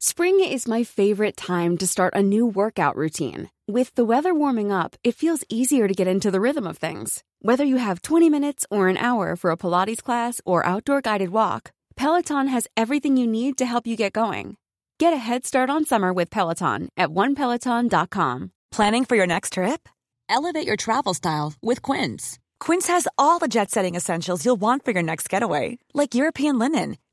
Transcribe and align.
Spring 0.00 0.38
is 0.38 0.68
my 0.68 0.84
favorite 0.84 1.36
time 1.36 1.76
to 1.76 1.84
start 1.84 2.14
a 2.14 2.22
new 2.22 2.46
workout 2.46 2.94
routine. 2.94 3.50
With 3.66 3.92
the 3.96 4.04
weather 4.04 4.32
warming 4.32 4.70
up, 4.70 4.94
it 5.02 5.16
feels 5.16 5.42
easier 5.48 5.88
to 5.88 5.94
get 5.94 6.06
into 6.06 6.30
the 6.30 6.40
rhythm 6.40 6.68
of 6.68 6.78
things. 6.78 7.24
Whether 7.42 7.64
you 7.64 7.78
have 7.78 8.02
20 8.02 8.30
minutes 8.30 8.64
or 8.70 8.86
an 8.86 8.96
hour 8.96 9.34
for 9.34 9.50
a 9.50 9.56
Pilates 9.56 10.00
class 10.00 10.40
or 10.44 10.64
outdoor 10.64 11.00
guided 11.00 11.30
walk, 11.30 11.72
Peloton 11.96 12.46
has 12.46 12.68
everything 12.76 13.16
you 13.16 13.26
need 13.26 13.58
to 13.58 13.66
help 13.66 13.88
you 13.88 13.96
get 13.96 14.12
going. 14.12 14.56
Get 15.00 15.12
a 15.12 15.16
head 15.16 15.44
start 15.44 15.68
on 15.68 15.84
summer 15.84 16.12
with 16.12 16.30
Peloton 16.30 16.90
at 16.96 17.08
onepeloton.com. 17.08 18.52
Planning 18.70 19.04
for 19.04 19.16
your 19.16 19.26
next 19.26 19.54
trip? 19.54 19.88
Elevate 20.28 20.66
your 20.66 20.76
travel 20.76 21.12
style 21.12 21.54
with 21.60 21.82
Quince. 21.82 22.38
Quince 22.60 22.86
has 22.86 23.08
all 23.18 23.40
the 23.40 23.48
jet 23.48 23.72
setting 23.72 23.96
essentials 23.96 24.44
you'll 24.44 24.60
want 24.60 24.84
for 24.84 24.92
your 24.92 25.02
next 25.02 25.28
getaway, 25.28 25.76
like 25.92 26.14
European 26.14 26.56
linen, 26.56 26.98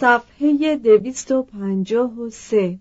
صفحه 0.00 0.76
دویست 0.76 1.32
و 1.32 1.42
پنجاه 1.42 2.20
و 2.20 2.30
سه. 2.30 2.78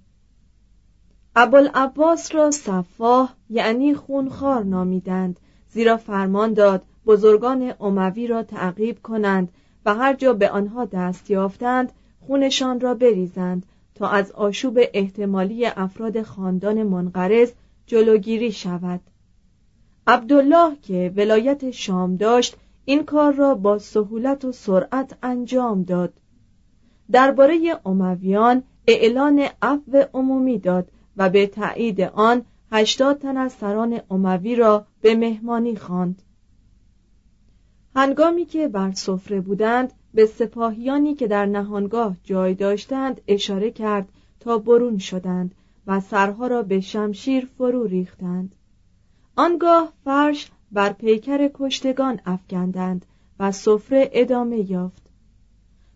ابوالعباس 1.36 2.36
را 2.36 2.52
صفاح 2.52 3.34
یعنی 3.50 3.94
خونخوار 3.94 4.64
نامیدند 4.64 5.40
زیرا 5.70 5.98
فرمان 5.98 6.54
داد 6.54 6.84
بزرگان 7.06 7.74
اموی 7.80 8.28
را 8.28 8.44
تعقیب 8.44 9.02
کنند 9.02 9.52
و 9.86 9.94
هر 9.96 10.14
جا 10.14 10.34
به 10.34 10.50
آنها 10.50 10.86
دست 10.86 11.30
یافتند 11.30 11.92
خونشان 12.28 12.80
را 12.80 12.94
بریزند 12.94 13.66
تا 13.96 14.08
از 14.08 14.32
آشوب 14.32 14.80
احتمالی 14.94 15.66
افراد 15.66 16.22
خاندان 16.22 16.84
منقرض 16.84 17.52
جلوگیری 17.86 18.52
شود. 18.52 19.02
عبدالله 20.08 20.76
که 20.82 21.14
ولایت 21.16 21.72
شام 21.72 22.16
داشت 22.16 22.56
این 22.86 23.04
کار 23.06 23.34
را 23.34 23.56
با 23.56 23.80
سهولت 23.80 24.46
و 24.46 24.52
سرعت 24.52 25.18
انجام 25.24 25.84
داد. 25.84 26.14
درباره 27.14 27.80
امویان 27.86 28.64
اعلان 28.88 29.48
عفو 29.62 30.04
عمومی 30.14 30.60
داد 30.60 30.92
و 31.18 31.30
به 31.30 31.48
تایید 31.48 32.02
آن 32.02 32.46
هشتاد 32.72 33.18
تن 33.18 33.38
از 33.38 33.54
سران 33.54 34.00
اموی 34.12 34.56
را 34.56 34.86
به 35.02 35.16
مهمانی 35.16 35.76
خواند. 35.76 36.22
هنگامی 37.96 38.46
که 38.46 38.68
بر 38.68 38.92
سفره 38.92 39.42
بودند 39.42 39.94
به 40.14 40.26
سپاهیانی 40.26 41.16
که 41.16 41.28
در 41.28 41.46
نهانگاه 41.46 42.18
جای 42.24 42.54
داشتند 42.54 43.22
اشاره 43.28 43.72
کرد 43.72 44.10
تا 44.40 44.58
برون 44.58 44.98
شدند 44.98 45.56
و 45.88 46.00
سرها 46.00 46.48
را 46.48 46.64
به 46.64 46.80
شمشیر 46.80 47.50
فرو 47.58 47.84
ریختند 47.84 48.56
آنگاه 49.36 49.94
فرش 50.04 50.52
بر 50.72 50.94
پیکر 50.94 51.50
کشتگان 51.54 52.20
افکندند 52.26 53.06
و 53.40 53.52
سفره 53.52 54.10
ادامه 54.14 54.72
یافت 54.72 55.03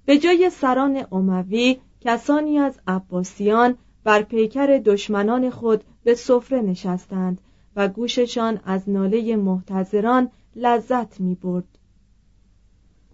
به 0.07 0.17
جای 0.17 0.49
سران 0.49 1.05
اموی 1.11 1.77
کسانی 2.01 2.59
از 2.59 2.79
عباسیان 2.87 3.77
بر 4.03 4.21
پیکر 4.21 4.81
دشمنان 4.85 5.49
خود 5.49 5.83
به 6.03 6.15
سفره 6.15 6.61
نشستند 6.61 7.41
و 7.75 7.87
گوششان 7.87 8.59
از 8.65 8.89
ناله 8.89 9.35
محتضران 9.35 10.31
لذت 10.55 11.19
می 11.19 11.35
برد. 11.35 11.77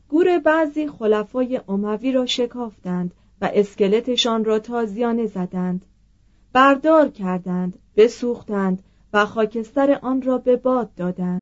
گور 0.09 0.39
بعضی 0.39 0.87
خلفای 0.87 1.61
اموی 1.67 2.11
را 2.11 2.25
شکافتند 2.25 3.13
و 3.41 3.49
اسکلتشان 3.53 4.45
را 4.45 4.59
تازیانه 4.59 5.25
زدند 5.25 5.85
بردار 6.53 7.09
کردند 7.09 7.79
بسوختند 7.95 8.83
و 9.13 9.25
خاکستر 9.25 9.99
آن 10.01 10.21
را 10.21 10.37
به 10.37 10.55
باد 10.55 10.95
دادند 10.95 11.41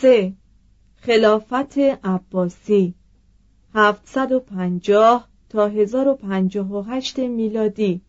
سه. 0.00 0.32
خلافت 0.96 1.78
عباسی. 1.78 2.94
750 3.74 5.28
تا 5.48 5.68
1058 5.68 7.18
میلادی. 7.18 8.00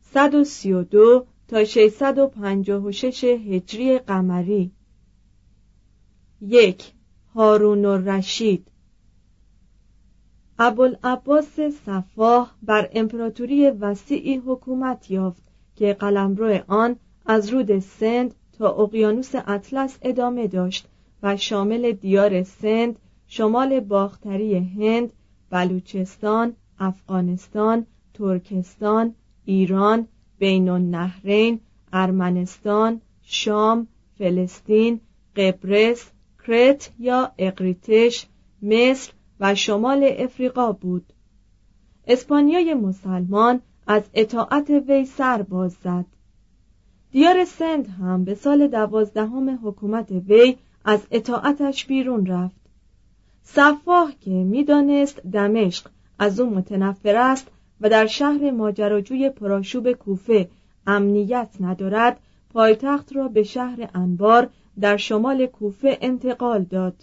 132 0.00 1.26
تا 1.48 1.64
656 1.64 3.24
هجری 3.24 3.98
قمری. 3.98 4.72
یک. 6.40 6.92
هارون 7.34 7.84
الرشید. 7.84 8.66
ابوالعباس 10.58 11.60
صفاح 11.86 12.50
بر 12.62 12.88
امپراتوری 12.92 13.70
وسیعی 13.70 14.36
حکومت 14.36 15.10
یافت 15.10 15.42
که 15.76 15.94
قلمرو 15.94 16.60
آن 16.68 16.96
از 17.26 17.48
رود 17.48 17.78
سند 17.78 18.34
تا 18.58 18.70
اقیانوس 18.70 19.34
اطلس 19.34 19.98
ادامه 20.02 20.46
داشت. 20.46 20.88
و 21.22 21.36
شامل 21.36 21.92
دیار 21.92 22.42
سند، 22.42 22.98
شمال 23.26 23.80
باختری 23.80 24.54
هند، 24.58 25.12
بلوچستان، 25.50 26.52
افغانستان، 26.78 27.86
ترکستان، 28.14 29.14
ایران، 29.44 30.08
بین 30.38 30.68
النهرین، 30.68 31.60
ارمنستان، 31.92 33.00
شام، 33.22 33.86
فلسطین، 34.18 35.00
قبرس، 35.36 36.10
کرت 36.46 36.92
یا 36.98 37.32
اقریتش، 37.38 38.26
مصر 38.62 39.12
و 39.40 39.54
شمال 39.54 40.14
افریقا 40.18 40.72
بود. 40.72 41.12
اسپانیای 42.06 42.74
مسلمان 42.74 43.60
از 43.86 44.02
اطاعت 44.14 44.70
وی 44.70 45.04
سر 45.04 45.42
باز 45.42 45.76
زد. 45.84 46.06
دیار 47.10 47.44
سند 47.44 47.86
هم 47.86 48.24
به 48.24 48.34
سال 48.34 48.68
دوازدهم 48.68 49.60
حکومت 49.64 50.12
وی 50.12 50.56
از 50.88 51.06
اطاعتش 51.10 51.86
بیرون 51.86 52.26
رفت. 52.26 52.60
صفاح 53.42 54.12
که 54.20 54.30
می‌دانست 54.30 55.20
دمشق 55.20 55.88
از 56.18 56.40
او 56.40 56.50
متنفر 56.50 57.16
است 57.16 57.48
و 57.80 57.88
در 57.88 58.06
شهر 58.06 58.50
ماجراجوی 58.50 59.30
پراشوب 59.30 59.92
کوفه 59.92 60.48
امنیت 60.86 61.48
ندارد 61.60 62.20
پایتخت 62.50 63.16
را 63.16 63.28
به 63.28 63.42
شهر 63.42 63.88
انبار 63.94 64.48
در 64.80 64.96
شمال 64.96 65.46
کوفه 65.46 65.98
انتقال 66.00 66.62
داد. 66.62 66.94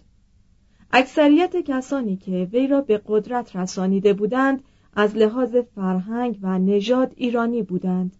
اکثریت 0.91 1.55
کسانی 1.55 2.17
که 2.17 2.49
وی 2.51 2.67
را 2.67 2.81
به 2.81 3.01
قدرت 3.05 3.55
رسانیده 3.55 4.13
بودند 4.13 4.63
از 4.95 5.15
لحاظ 5.15 5.55
فرهنگ 5.75 6.39
و 6.41 6.59
نژاد 6.59 7.13
ایرانی 7.15 7.63
بودند. 7.63 8.15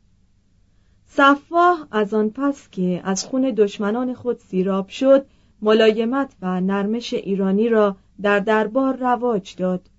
صفاح 1.05 1.87
از 1.91 2.13
آن 2.13 2.29
پس 2.29 2.69
که 2.69 3.01
از 3.03 3.25
خون 3.25 3.41
دشمنان 3.41 4.13
خود 4.13 4.37
سیراب 4.37 4.87
شد 4.87 5.25
ملایمت 5.63 6.33
و 6.41 6.61
نرمش 6.61 7.13
ایرانی 7.13 7.69
را 7.69 7.95
در 8.21 8.39
دربار 8.39 8.95
رواج 8.95 9.55
داد. 9.55 9.89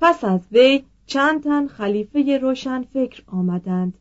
پس 0.00 0.24
از 0.24 0.40
وی 0.52 0.84
چند 1.06 1.42
تن 1.42 1.66
خلیفه 1.66 2.38
روشن 2.42 2.82
فکر 2.82 3.22
آمدند. 3.26 3.98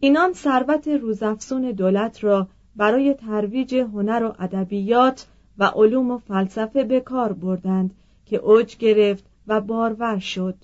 اینان 0.00 0.32
ثروت 0.32 0.88
روزافزون 0.88 1.70
دولت 1.70 2.24
را 2.24 2.48
برای 2.76 3.14
ترویج 3.14 3.74
هنر 3.74 4.24
و 4.24 4.34
ادبیات 4.38 5.26
و 5.58 5.64
علوم 5.64 6.10
و 6.10 6.18
فلسفه 6.18 6.84
به 6.84 7.00
کار 7.00 7.32
بردند 7.32 7.94
که 8.26 8.36
اوج 8.36 8.76
گرفت 8.76 9.24
و 9.46 9.60
بارور 9.60 10.18
شد. 10.18 10.54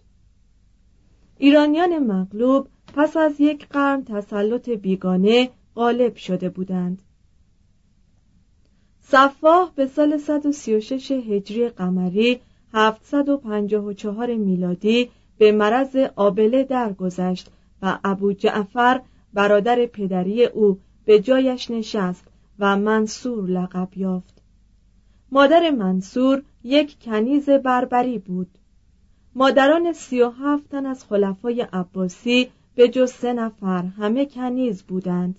ایرانیان 1.38 1.98
مغلوب 1.98 2.68
پس 2.94 3.16
از 3.16 3.40
یک 3.40 3.68
قرن 3.68 4.04
تسلط 4.04 4.68
بیگانه 4.68 5.50
غالب 5.74 6.16
شده 6.16 6.48
بودند. 6.48 7.02
صفاح 9.10 9.70
به 9.74 9.86
سال 9.86 10.18
136 10.18 11.10
هجری 11.10 11.68
قمری 11.68 12.40
754 12.72 14.34
میلادی 14.34 15.10
به 15.38 15.52
مرض 15.52 15.96
آبله 16.16 16.64
درگذشت 16.64 17.50
و 17.82 17.98
ابو 18.04 18.32
جعفر 18.32 19.00
برادر 19.34 19.86
پدری 19.86 20.44
او 20.44 20.78
به 21.04 21.20
جایش 21.20 21.70
نشست 21.70 22.24
و 22.58 22.76
منصور 22.76 23.50
لقب 23.50 23.88
یافت. 23.96 24.42
مادر 25.32 25.70
منصور 25.70 26.42
یک 26.64 27.04
کنیز 27.04 27.48
بربری 27.48 28.18
بود. 28.18 28.58
مادران 29.34 29.92
سی 29.92 30.22
و 30.22 30.30
هفت 30.30 30.68
تن 30.68 30.86
از 30.86 31.04
خلفای 31.04 31.60
عباسی 31.60 32.48
به 32.74 32.88
جز 32.88 33.12
سه 33.12 33.32
نفر 33.32 33.82
همه 33.82 34.26
کنیز 34.26 34.82
بودند. 34.82 35.38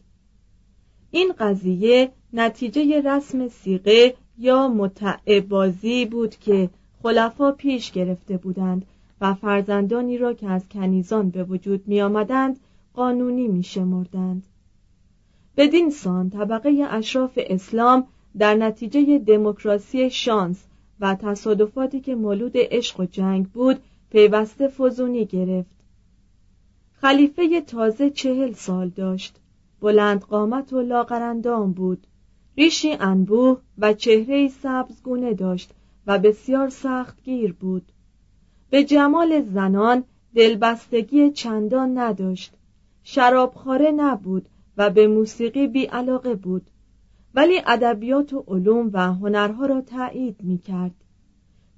این 1.12 1.34
قضیه 1.40 2.12
نتیجه 2.34 3.02
رسم 3.02 3.48
سیغه 3.48 4.16
یا 4.38 4.68
متعبازی 4.68 6.06
بود 6.06 6.36
که 6.36 6.70
خلفا 7.04 7.52
پیش 7.52 7.92
گرفته 7.92 8.38
بودند 8.38 8.86
و 9.22 9.34
فرزندانی 9.34 10.18
را 10.18 10.34
که 10.34 10.50
از 10.50 10.70
کنیزان 10.70 11.30
به 11.30 11.44
وجود 11.44 11.88
می 11.88 12.02
آمدند 12.02 12.60
قانونی 12.94 13.48
می 13.48 13.64
شمردند. 13.64 14.44
بدین 15.58 15.90
سان 15.90 16.30
طبقه 16.30 16.88
اشراف 16.90 17.32
اسلام 17.38 18.08
در 18.38 18.56
نتیجه 18.56 19.20
دموکراسی 19.20 20.10
شانس 20.10 20.64
و 21.00 21.16
تصادفاتی 21.16 22.00
که 22.00 22.16
مولود 22.16 22.52
عشق 22.56 23.00
و 23.00 23.06
جنگ 23.06 23.48
بود 23.48 23.80
پیوسته 24.12 24.68
فزونی 24.68 25.26
گرفت. 25.26 25.76
خلیفه 26.94 27.62
تازه 27.62 28.10
چهل 28.10 28.54
سال 28.54 28.90
داشت. 28.90 29.36
بلند 29.82 30.22
قامت 30.22 30.74
و 30.74 30.82
لاغرندام 30.82 31.72
بود. 31.72 32.08
ریشی 32.58 32.92
انبوه 32.92 33.58
و 33.78 33.94
چهره 33.94 34.48
سبزگونه 34.48 35.34
داشت 35.34 35.72
و 36.08 36.20
بسیار 36.20 36.70
سختگیر 36.70 37.54
بود. 37.54 37.92
به 38.70 38.84
جمال 38.84 39.42
زنان 39.42 40.04
دلبستگی 40.36 41.32
چندان 41.32 41.98
نداشت. 41.98 42.54
شرابخواره 43.04 43.92
نبود 43.92 44.46
و 44.78 44.90
به 44.90 45.08
موسیقی 45.08 45.68
بی 45.68 45.86
علاقه 45.86 46.36
بود. 46.36 46.70
ولی 47.36 47.62
ادبیات 47.68 48.34
و 48.34 48.44
علوم 48.48 48.90
و 48.94 49.14
هنرها 49.14 49.66
را 49.66 49.82
تایید 49.82 50.36
می 50.44 50.58
کرد. 50.58 50.96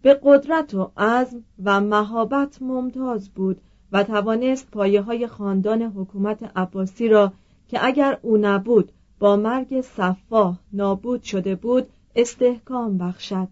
به 0.01 0.19
قدرت 0.23 0.73
و 0.73 0.91
عزم 0.97 1.43
و 1.63 1.81
مهابت 1.81 2.61
ممتاز 2.61 3.29
بود 3.29 3.61
و 3.91 4.03
توانست 4.03 4.71
پایه 4.71 5.01
های 5.01 5.27
خاندان 5.27 5.81
حکومت 5.81 6.51
عباسی 6.55 7.07
را 7.07 7.33
که 7.67 7.85
اگر 7.85 8.19
او 8.21 8.37
نبود 8.37 8.91
با 9.23 9.35
مرگ 9.35 9.81
صفاه 9.81 10.59
نابود 10.73 11.23
شده 11.23 11.55
بود 11.55 11.89
استحکام 12.15 12.97
بخشد. 12.97 13.47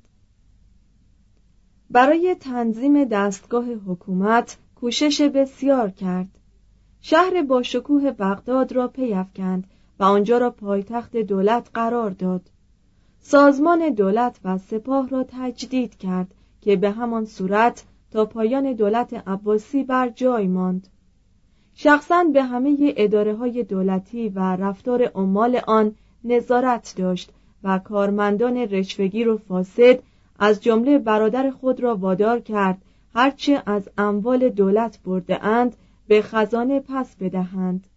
برای 1.89 2.35
تنظیم 2.39 3.03
دستگاه 3.03 3.65
حکومت 3.65 4.57
کوشش 4.75 5.21
بسیار 5.21 5.89
کرد. 5.89 6.27
شهر 7.01 7.41
با 7.41 7.63
شکوه 7.63 8.11
بغداد 8.11 8.71
را 8.71 8.87
پیافکند 8.87 9.63
و 9.99 10.03
آنجا 10.03 10.37
را 10.37 10.49
پایتخت 10.49 11.17
دولت 11.17 11.69
قرار 11.73 12.09
داد. 12.09 12.49
سازمان 13.21 13.89
دولت 13.89 14.39
و 14.43 14.57
سپاه 14.57 15.09
را 15.09 15.25
تجدید 15.27 15.97
کرد 15.97 16.33
که 16.61 16.75
به 16.75 16.91
همان 16.91 17.25
صورت 17.25 17.83
تا 18.11 18.25
پایان 18.25 18.73
دولت 18.73 19.13
عباسی 19.27 19.83
بر 19.83 20.09
جای 20.09 20.47
ماند. 20.47 20.87
شخصا 21.75 22.23
به 22.33 22.43
همه 22.43 22.93
اداره 22.97 23.35
های 23.35 23.63
دولتی 23.63 24.29
و 24.29 24.39
رفتار 24.39 25.03
عمال 25.03 25.61
آن 25.67 25.95
نظارت 26.23 26.93
داشت 26.97 27.31
و 27.63 27.79
کارمندان 27.79 28.57
رشوهگیر 28.57 29.29
و 29.29 29.37
فاسد 29.37 29.99
از 30.39 30.63
جمله 30.63 30.99
برادر 30.99 31.51
خود 31.51 31.79
را 31.79 31.95
وادار 31.95 32.39
کرد 32.39 32.81
هرچه 33.13 33.63
از 33.65 33.89
اموال 33.97 34.49
دولت 34.49 34.99
برده 35.05 35.45
اند 35.45 35.75
به 36.07 36.21
خزانه 36.21 36.79
پس 36.79 37.15
بدهند. 37.15 37.87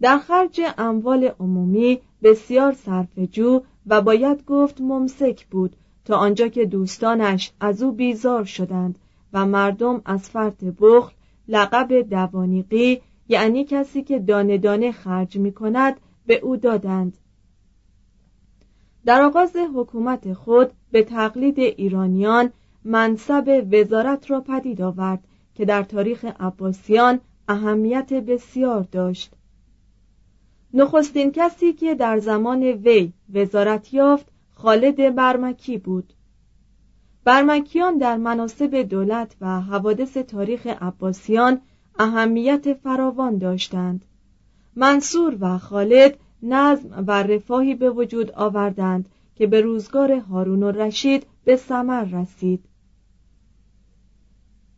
در 0.00 0.18
خرج 0.18 0.60
اموال 0.78 1.30
عمومی 1.40 2.00
بسیار 2.22 2.76
جو 3.30 3.60
و 3.86 4.00
باید 4.00 4.44
گفت 4.44 4.80
ممسک 4.80 5.46
بود 5.46 5.76
تا 6.04 6.16
آنجا 6.16 6.48
که 6.48 6.64
دوستانش 6.64 7.52
از 7.60 7.82
او 7.82 7.92
بیزار 7.92 8.44
شدند 8.44 8.98
و 9.32 9.46
مردم 9.46 10.02
از 10.04 10.30
فرط 10.30 10.64
بخل 10.80 11.12
لقب 11.48 12.02
دوانیقی 12.02 13.00
یعنی 13.28 13.64
کسی 13.64 14.02
که 14.02 14.18
دانه 14.18 14.58
دانه 14.58 14.92
خرج 14.92 15.38
می 15.38 15.52
کند 15.52 16.00
به 16.26 16.34
او 16.34 16.56
دادند. 16.56 17.18
در 19.04 19.22
آغاز 19.22 19.56
حکومت 19.74 20.32
خود 20.32 20.70
به 20.90 21.02
تقلید 21.02 21.58
ایرانیان 21.58 22.52
منصب 22.84 23.66
وزارت 23.72 24.30
را 24.30 24.40
پدید 24.40 24.82
آورد 24.82 25.24
که 25.54 25.64
در 25.64 25.82
تاریخ 25.82 26.24
عباسیان 26.40 27.20
اهمیت 27.48 28.12
بسیار 28.12 28.82
داشت. 28.82 29.32
نخستین 30.74 31.32
کسی 31.32 31.72
که 31.72 31.94
در 31.94 32.18
زمان 32.18 32.62
وی 32.62 33.12
وزارت 33.34 33.94
یافت 33.94 34.26
خالد 34.54 35.14
برمکی 35.14 35.78
بود. 35.78 36.12
برمکیان 37.28 37.98
در 37.98 38.16
مناسب 38.16 38.76
دولت 38.76 39.36
و 39.40 39.60
حوادث 39.60 40.16
تاریخ 40.16 40.66
عباسیان 40.66 41.60
اهمیت 41.98 42.74
فراوان 42.74 43.38
داشتند. 43.38 44.04
منصور 44.76 45.36
و 45.40 45.58
خالد 45.58 46.18
نظم 46.42 47.04
و 47.06 47.22
رفاهی 47.22 47.74
به 47.74 47.90
وجود 47.90 48.30
آوردند 48.30 49.08
که 49.34 49.46
به 49.46 49.60
روزگار 49.60 50.12
هارون 50.12 50.62
و 50.62 50.70
رشید 50.70 51.26
به 51.44 51.56
ثمر 51.56 52.04
رسید. 52.04 52.64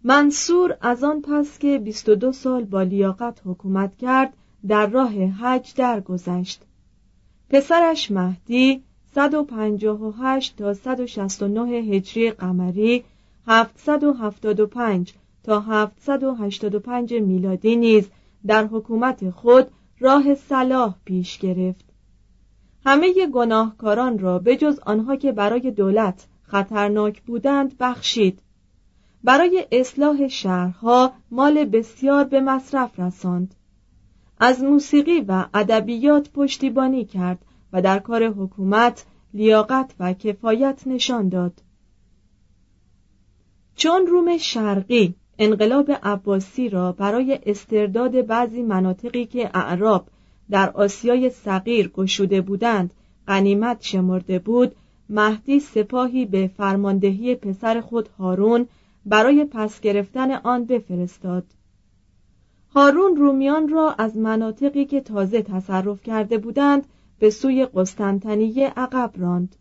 منصور 0.04 0.76
از 0.80 1.04
آن 1.04 1.23
پس 1.23 1.59
که 1.59 1.78
22 1.78 2.33
سال 2.33 2.64
با 2.64 2.83
لیاقت 2.83 3.40
حکومت 3.45 3.97
کرد 3.97 4.33
در 4.69 4.87
راه 4.87 5.25
حج 5.25 5.75
درگذشت. 5.75 6.62
پسرش 7.50 8.11
مهدی 8.11 8.83
158 9.14 10.57
تا 10.57 10.75
169 10.75 11.71
هجری 11.71 12.31
قمری 12.31 13.05
775 13.47 15.14
تا 15.45 15.61
785 15.61 17.14
میلادی 17.14 17.76
نیز 17.76 18.09
در 18.47 18.67
حکومت 18.67 19.31
خود 19.31 19.67
راه 20.00 20.35
صلاح 20.35 20.95
پیش 21.05 21.38
گرفت. 21.38 21.85
همه 22.87 23.26
گناهکاران 23.26 24.19
را 24.19 24.38
بجز 24.38 24.79
آنها 24.79 25.17
که 25.17 25.33
برای 25.33 25.71
دولت 25.71 26.26
خطرناک 26.43 27.23
بودند 27.23 27.79
بخشید. 27.79 28.38
برای 29.25 29.67
اصلاح 29.73 30.29
شهرها 30.29 31.12
مال 31.31 31.64
بسیار 31.64 32.25
به 32.25 32.40
مصرف 32.40 33.00
رساند. 33.00 33.55
از 34.38 34.62
موسیقی 34.62 35.21
و 35.21 35.47
ادبیات 35.55 36.31
پشتیبانی 36.31 37.05
کرد 37.05 37.45
و 37.73 37.83
در 37.83 37.99
کار 37.99 38.25
حکومت 38.25 39.05
لیاقت 39.35 39.95
و 39.99 40.12
کفایت 40.12 40.83
نشان 40.87 41.29
داد. 41.29 41.62
چون 43.77 44.07
روم 44.07 44.39
شرقی 44.39 45.15
انقلاب 45.39 45.91
عباسی 46.03 46.69
را 46.69 46.93
برای 46.93 47.39
استرداد 47.47 48.27
بعضی 48.27 48.62
مناطقی 48.62 49.27
که 49.27 49.50
اعراب 49.55 50.07
در 50.50 50.71
آسیای 50.71 51.31
صغیر 51.31 51.89
گشوده 51.89 52.41
بودند 52.41 52.95
غنیمت 53.29 53.83
شمرده 53.83 54.39
بود 54.39 54.77
مهدی 55.09 55.61
سپاهی 55.61 56.27
به 56.27 56.50
فرماندهی 56.57 57.35
پسر 57.35 57.81
خود 57.81 58.09
هارون 58.09 58.67
برای 59.07 59.45
پس 59.45 59.81
گرفتن 59.81 60.31
آن 60.31 60.65
بفرستاد. 60.65 61.45
هارون 62.75 63.17
رومیان 63.17 63.69
را 63.69 63.95
از 63.99 64.17
مناطقی 64.17 64.85
که 64.85 65.00
تازه 65.00 65.43
تصرف 65.43 66.03
کرده 66.03 66.39
بودند 66.39 66.87
به 67.21 67.31
سوی 67.31 67.67
قسطنطنیه 67.75 68.69
عقب 68.69 69.12
راند. 69.17 69.57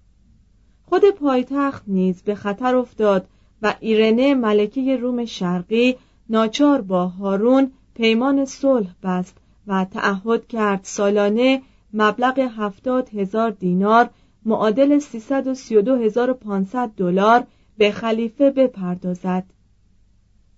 خود 0.85 1.09
پایتخت 1.09 1.83
نیز 1.87 2.21
به 2.21 2.35
خطر 2.35 2.75
افتاد 2.75 3.27
و 3.61 3.75
ایرنه 3.79 4.35
ملکه 4.35 4.97
روم 4.97 5.25
شرقی 5.25 5.95
ناچار 6.29 6.81
با 6.81 7.07
هارون 7.07 7.71
پیمان 7.93 8.45
صلح 8.45 8.89
بست 9.03 9.37
و 9.67 9.85
تعهد 9.85 10.47
کرد 10.47 10.79
سالانه 10.83 11.61
مبلغ 11.93 12.39
هفتاد 12.39 13.09
هزار 13.09 13.51
دینار 13.51 14.09
معادل 14.45 14.99
332500 14.99 16.89
دلار 16.97 17.47
به 17.77 17.91
خلیفه 17.91 18.51
بپردازد. 18.51 19.43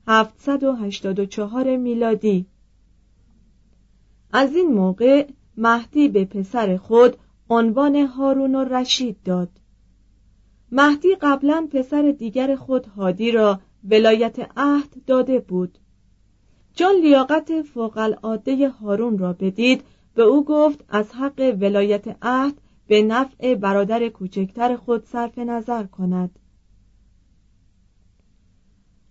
784 0.08 1.78
میلادی. 1.78 2.46
از 4.34 4.56
این 4.56 4.68
موقع 4.74 5.28
مهدی 5.58 6.10
به 6.10 6.26
پسر 6.26 6.78
خود 6.78 7.18
عنوان 7.50 7.96
هارون 7.96 8.56
و 8.56 8.64
رشید 8.64 9.18
داد. 9.26 9.50
مهدی 10.72 11.16
قبلا 11.16 11.68
پسر 11.72 12.12
دیگر 12.12 12.56
خود 12.56 12.86
هادی 12.86 13.32
را 13.32 13.60
ولایت 13.90 14.50
عهد 14.58 15.06
داده 15.08 15.40
بود. 15.40 15.78
چون 16.76 16.96
لیاقت 16.96 17.62
فوق 17.62 17.98
العاده 17.98 18.70
هارون 18.70 19.18
را 19.18 19.34
بدید 19.34 19.84
به 20.16 20.24
او 20.24 20.46
گفت 20.46 20.86
از 20.90 21.12
حق 21.12 21.58
ولایت 21.62 22.18
عهد 22.22 22.54
به 22.88 23.02
نفع 23.02 23.56
برادر 23.56 24.10
کوچکتر 24.10 24.76
خود 24.76 25.06
صرف 25.06 25.38
نظر 25.38 25.84
کند. 25.84 26.40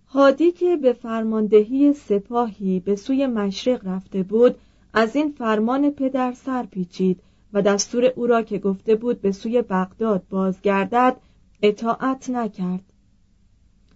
هادی 0.07 0.51
که 0.51 0.77
به 0.77 0.93
فرماندهی 0.93 1.93
سپاهی 1.93 2.79
به 2.79 2.95
سوی 2.95 3.27
مشرق 3.27 3.87
رفته 3.87 4.23
بود 4.23 4.55
از 4.93 5.15
این 5.15 5.31
فرمان 5.31 5.91
پدر 5.91 6.33
سر 6.33 6.63
پیچید 6.63 7.19
و 7.53 7.61
دستور 7.61 8.05
او 8.05 8.27
را 8.27 8.41
که 8.41 8.57
گفته 8.57 8.95
بود 8.95 9.21
به 9.21 9.31
سوی 9.31 9.61
بغداد 9.61 10.23
بازگردد 10.29 11.17
اطاعت 11.61 12.29
نکرد. 12.29 12.83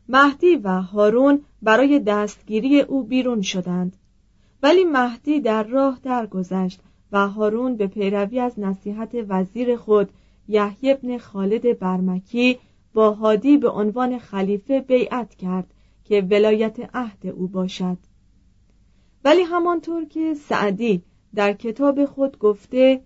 مهدی 0.09 0.55
و 0.55 0.81
هارون 0.81 1.41
برای 1.61 1.99
دستگیری 1.99 2.81
او 2.81 3.03
بیرون 3.03 3.41
شدند. 3.41 3.95
ولی 4.63 4.83
مهدی 4.83 5.39
در 5.39 5.63
راه 5.63 5.99
درگذشت 6.03 6.79
و 7.11 7.27
هارون 7.27 7.75
به 7.75 7.87
پیروی 7.87 8.39
از 8.39 8.59
نصیحت 8.59 9.15
وزیر 9.29 9.77
خود 9.77 10.09
یحیی 10.47 10.93
بن 10.93 11.17
خالد 11.17 11.79
برمکی 11.79 12.57
با 12.93 13.11
هادی 13.11 13.57
به 13.57 13.69
عنوان 13.69 14.19
خلیفه 14.19 14.81
بیعت 14.81 15.35
کرد 15.35 15.73
که 16.03 16.21
ولایت 16.21 16.95
عهد 16.95 17.27
او 17.27 17.47
باشد. 17.47 17.97
ولی 19.25 19.41
همانطور 19.41 20.05
که 20.05 20.33
سعدی 20.33 21.01
در 21.35 21.53
کتاب 21.53 22.05
خود 22.05 22.39
گفته 22.39 23.01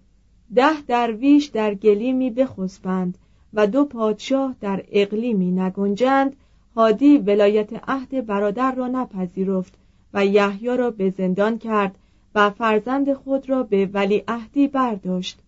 ده 0.56 0.82
درویش 0.82 1.46
در 1.46 1.74
گلیمی 1.74 2.30
بخسبند 2.30 3.18
و 3.54 3.68
دو 3.68 3.86
پادشاه 3.86 4.56
در 4.62 4.84
اقلیمی 4.92 5.52
نگنجند 5.52 6.36
هادی 6.76 7.18
ولایت 7.18 7.90
عهد 7.90 8.26
برادر 8.26 8.76
را 8.76 8.88
نپذیرفت 8.88 9.74
و 10.14 10.26
یحیی 10.26 10.78
را 10.78 10.92
به 10.92 11.10
زندان 11.10 11.58
کرد 11.58 11.96
و 12.36 12.50
فرزند 12.50 13.14
خود 13.14 13.50
را 13.50 13.64
به 13.64 13.90
ولی 13.94 14.24
عهدی 14.28 14.68
برداشت 14.68 15.40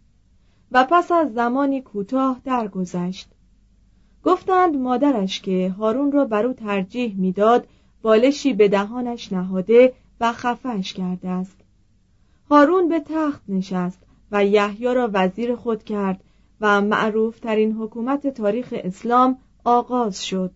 و 0.71 0.87
پس 0.91 1.11
از 1.11 1.33
زمانی 1.33 1.81
کوتاه 1.81 2.41
درگذشت. 2.45 3.29
گفتند 4.23 4.75
مادرش 4.75 5.41
که 5.41 5.75
هارون 5.77 6.11
را 6.11 6.25
بر 6.25 6.45
او 6.45 6.53
ترجیح 6.53 7.15
می‌داد 7.15 7.67
بالشی 8.01 8.53
به 8.53 8.67
دهانش 8.67 9.33
نهاده 9.33 9.93
و 10.21 10.33
خفش 10.33 10.93
کرده 10.93 11.29
است. 11.29 11.57
هارون 12.49 12.89
به 12.89 12.99
تخت 12.99 13.41
نشست 13.49 13.99
و 14.31 14.45
یحیی 14.45 14.93
را 14.93 15.09
وزیر 15.13 15.55
خود 15.55 15.83
کرد 15.83 16.23
و 16.61 16.81
معروف 16.81 17.39
ترین 17.39 17.71
حکومت 17.71 18.27
تاریخ 18.27 18.73
اسلام 18.77 19.37
آغاز 19.63 20.25
شد. 20.25 20.51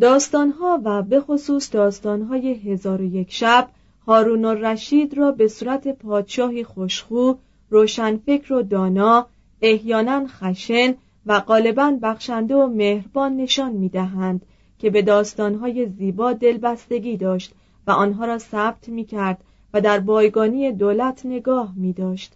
داستانها 0.00 0.80
و 0.84 1.02
به 1.02 1.20
خصوص 1.20 1.72
داستانهای 1.72 2.54
هزار 2.54 3.00
و 3.00 3.04
یک 3.04 3.32
شب 3.32 3.68
هارون 4.06 4.44
رشید 4.44 5.14
را 5.14 5.32
به 5.32 5.48
صورت 5.48 5.88
پادشاهی 5.88 6.64
خوشخو 6.64 7.34
روشنفکر 7.70 8.52
و 8.52 8.62
دانا 8.62 9.26
احیانا 9.62 10.26
خشن 10.26 10.94
و 11.26 11.40
غالبا 11.40 11.98
بخشنده 12.02 12.54
و 12.54 12.66
مهربان 12.66 13.36
نشان 13.36 13.72
می‌دهند. 13.72 14.46
که 14.78 14.90
به 14.90 15.02
داستانهای 15.02 15.86
زیبا 15.86 16.32
دلبستگی 16.32 17.16
داشت 17.16 17.54
و 17.86 17.90
آنها 17.90 18.24
را 18.24 18.38
ثبت 18.38 18.88
می 18.88 19.04
کرد 19.04 19.44
و 19.74 19.80
در 19.80 20.00
بایگانی 20.00 20.72
دولت 20.72 21.26
نگاه 21.26 21.72
می 21.76 21.92
داشت. 21.92 22.34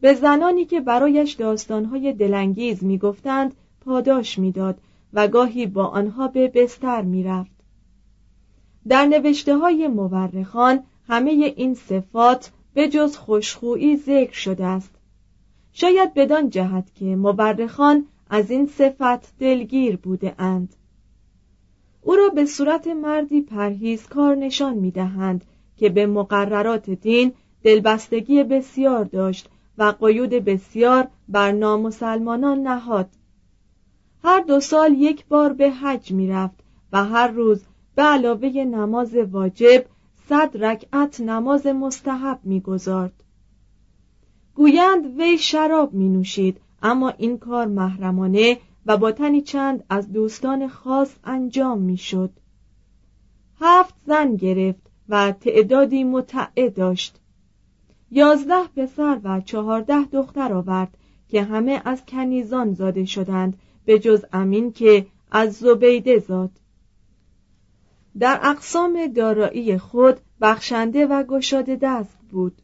به 0.00 0.14
زنانی 0.14 0.64
که 0.64 0.80
برایش 0.80 1.32
داستانهای 1.32 2.12
دلانگیز 2.12 2.84
می 2.84 2.98
گفتند 2.98 3.54
پاداش 3.80 4.38
می‌داد 4.38 4.78
و 5.12 5.28
گاهی 5.28 5.66
با 5.66 5.86
آنها 5.86 6.28
به 6.28 6.48
بستر 6.48 7.02
می 7.02 7.24
رفت. 7.24 7.56
در 8.88 9.06
نوشته 9.06 9.56
های 9.56 9.88
مورخان 9.88 10.82
همه 11.08 11.30
این 11.30 11.74
صفات 11.74 12.50
به 12.74 12.88
جز 12.88 13.16
خوشخویی 13.16 13.96
ذکر 13.96 14.32
شده 14.34 14.64
است 14.64 14.90
شاید 15.72 16.14
بدان 16.14 16.50
جهت 16.50 16.94
که 16.94 17.04
مورخان 17.04 18.06
از 18.30 18.50
این 18.50 18.66
صفت 18.66 19.38
دلگیر 19.38 19.96
بوده 19.96 20.34
اند 20.38 20.74
او 22.06 22.16
را 22.16 22.28
به 22.28 22.44
صورت 22.44 22.86
مردی 22.86 23.40
پرهیزکار 23.40 24.34
نشان 24.34 24.74
می 24.74 24.90
دهند 24.90 25.44
که 25.76 25.88
به 25.88 26.06
مقررات 26.06 26.90
دین 26.90 27.32
دلبستگی 27.62 28.44
بسیار 28.44 29.04
داشت 29.04 29.48
و 29.78 29.94
قیود 30.00 30.30
بسیار 30.30 31.08
بر 31.28 31.52
نامسلمانان 31.52 32.58
نهاد 32.58 33.08
هر 34.22 34.40
دو 34.40 34.60
سال 34.60 34.92
یک 34.92 35.26
بار 35.26 35.52
به 35.52 35.70
حج 35.70 36.12
می 36.12 36.28
رفت 36.28 36.60
و 36.92 37.04
هر 37.04 37.28
روز 37.28 37.64
به 37.94 38.02
علاوه 38.02 38.48
نماز 38.48 39.14
واجب 39.14 39.84
صد 40.28 40.64
رکعت 40.64 41.20
نماز 41.20 41.66
مستحب 41.66 42.38
می 42.44 42.60
گذارد. 42.60 43.22
گویند 44.54 45.20
وی 45.20 45.38
شراب 45.38 45.94
می 45.94 46.08
نوشید 46.08 46.60
اما 46.82 47.08
این 47.08 47.38
کار 47.38 47.66
محرمانه 47.66 48.58
و 48.86 48.96
با 48.96 49.12
تنی 49.12 49.42
چند 49.42 49.84
از 49.88 50.12
دوستان 50.12 50.68
خاص 50.68 51.14
انجام 51.24 51.78
می 51.78 51.96
شد. 51.96 52.30
هفت 53.60 53.94
زن 54.06 54.36
گرفت 54.36 54.90
و 55.08 55.32
تعدادی 55.32 56.04
متعه 56.04 56.68
داشت. 56.68 57.20
یازده 58.10 58.66
پسر 58.76 59.20
و 59.24 59.40
چهارده 59.40 60.04
دختر 60.04 60.52
آورد 60.52 60.96
که 61.28 61.42
همه 61.42 61.82
از 61.84 62.06
کنیزان 62.06 62.74
زاده 62.74 63.04
شدند 63.04 63.58
به 63.84 63.98
جز 63.98 64.24
امین 64.32 64.72
که 64.72 65.06
از 65.30 65.54
زبیده 65.54 66.18
زاد. 66.18 66.50
در 68.18 68.40
اقسام 68.42 69.06
دارایی 69.06 69.78
خود 69.78 70.20
بخشنده 70.40 71.06
و 71.06 71.22
گشاده 71.22 71.76
دست 71.76 72.18
بود. 72.30 72.62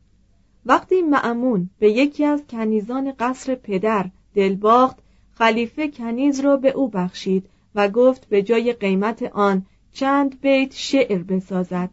وقتی 0.67 1.03
معمون 1.03 1.71
به 1.79 1.91
یکی 1.91 2.25
از 2.25 2.43
کنیزان 2.49 3.13
قصر 3.19 3.55
پدر 3.55 4.11
دل 4.35 4.55
باخت 4.55 5.02
خلیفه 5.35 5.89
کنیز 5.89 6.41
را 6.41 6.57
به 6.57 6.71
او 6.71 6.89
بخشید 6.89 7.49
و 7.75 7.89
گفت 7.89 8.29
به 8.29 8.43
جای 8.43 8.73
قیمت 8.73 9.23
آن 9.23 9.67
چند 9.93 10.41
بیت 10.41 10.75
شعر 10.75 11.23
بسازد 11.23 11.91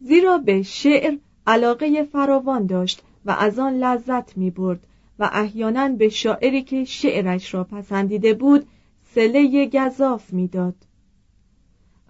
زیرا 0.00 0.38
به 0.38 0.62
شعر 0.62 1.16
علاقه 1.46 2.02
فراوان 2.02 2.66
داشت 2.66 3.02
و 3.24 3.30
از 3.30 3.58
آن 3.58 3.74
لذت 3.74 4.36
می 4.36 4.50
برد 4.50 4.80
و 5.18 5.30
احیانا 5.32 5.88
به 5.88 6.08
شاعری 6.08 6.62
که 6.62 6.84
شعرش 6.84 7.54
را 7.54 7.64
پسندیده 7.64 8.34
بود 8.34 8.66
سله 9.14 9.66
گذاف 9.66 10.32
می‌داد. 10.32 10.74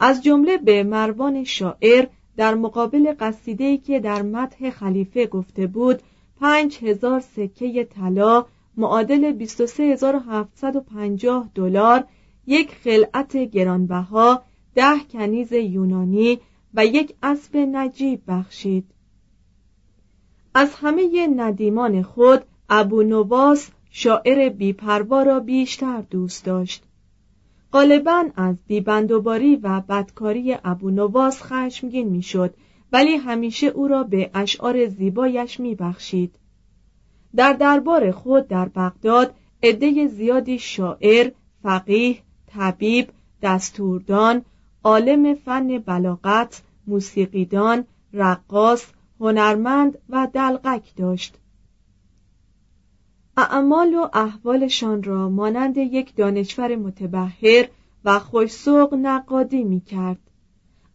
از 0.00 0.22
جمله 0.22 0.56
به 0.58 0.82
مروان 0.82 1.44
شاعر 1.44 2.06
در 2.36 2.54
مقابل 2.54 3.14
قصیده‌ای 3.20 3.78
که 3.78 4.00
در 4.00 4.22
مدح 4.22 4.70
خلیفه 4.70 5.26
گفته 5.26 5.66
بود 5.66 6.02
پنج 6.40 6.78
هزار 6.84 7.20
سکه 7.20 7.84
طلا 7.84 8.46
معادل 8.76 9.32
23750 9.32 11.50
دلار 11.54 12.04
یک 12.46 12.70
خلعت 12.70 13.36
گرانبها 13.36 14.42
ده 14.74 15.00
کنیز 15.12 15.52
یونانی 15.52 16.40
و 16.74 16.86
یک 16.86 17.14
اسب 17.22 17.56
نجیب 17.56 18.22
بخشید. 18.28 18.84
از 20.54 20.74
همه 20.74 21.26
ندیمان 21.36 22.02
خود 22.02 22.42
ابو 22.68 23.02
نواس 23.02 23.70
شاعر 23.90 24.48
بیپروا 24.48 25.22
را 25.22 25.40
بیشتر 25.40 26.02
دوست 26.10 26.44
داشت. 26.44 26.84
غالبا 27.72 28.24
از 28.36 28.56
بیبندوباری 28.66 29.56
و 29.56 29.80
بدکاری 29.80 30.56
ابو 30.64 30.90
نواس 30.90 31.42
خشمگین 31.42 32.08
می‌شد 32.08 32.54
ولی 32.92 33.16
همیشه 33.16 33.66
او 33.66 33.88
را 33.88 34.02
به 34.02 34.30
اشعار 34.34 34.88
زیبایش 34.88 35.60
میبخشید. 35.60 36.34
در 37.36 37.52
دربار 37.52 38.10
خود 38.10 38.48
در 38.48 38.68
بغداد 38.68 39.34
عده 39.62 40.06
زیادی 40.06 40.58
شاعر، 40.58 41.30
فقیه، 41.62 42.18
طبیب، 42.46 43.08
دستوردان، 43.42 44.44
عالم 44.84 45.34
فن 45.34 45.78
بلاغت، 45.78 46.62
موسیقیدان، 46.86 47.84
رقاص، 48.12 48.86
هنرمند 49.20 49.98
و 50.08 50.28
دلقک 50.32 50.96
داشت. 50.96 51.34
اعمال 53.36 53.94
و 53.94 54.08
احوالشان 54.12 55.02
را 55.02 55.28
مانند 55.28 55.76
یک 55.76 56.16
دانشور 56.16 56.76
متبهر 56.76 57.68
و 58.04 58.18
خوشسوق 58.18 58.94
نقادی 58.94 59.64
می 59.64 59.80
کرد 59.80 60.18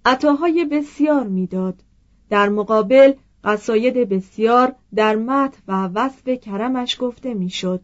عطاهای 0.06 0.66
بسیار 0.66 1.28
می‌داد. 1.28 1.84
در 2.30 2.50
مقابل 2.50 3.14
قصاید 3.44 3.94
بسیار 3.94 4.76
در 4.96 5.16
مت 5.16 5.58
و 5.68 5.88
وصف 5.88 6.30
کرمش 6.30 6.98
گفته 7.00 7.34
می‌شد. 7.34 7.82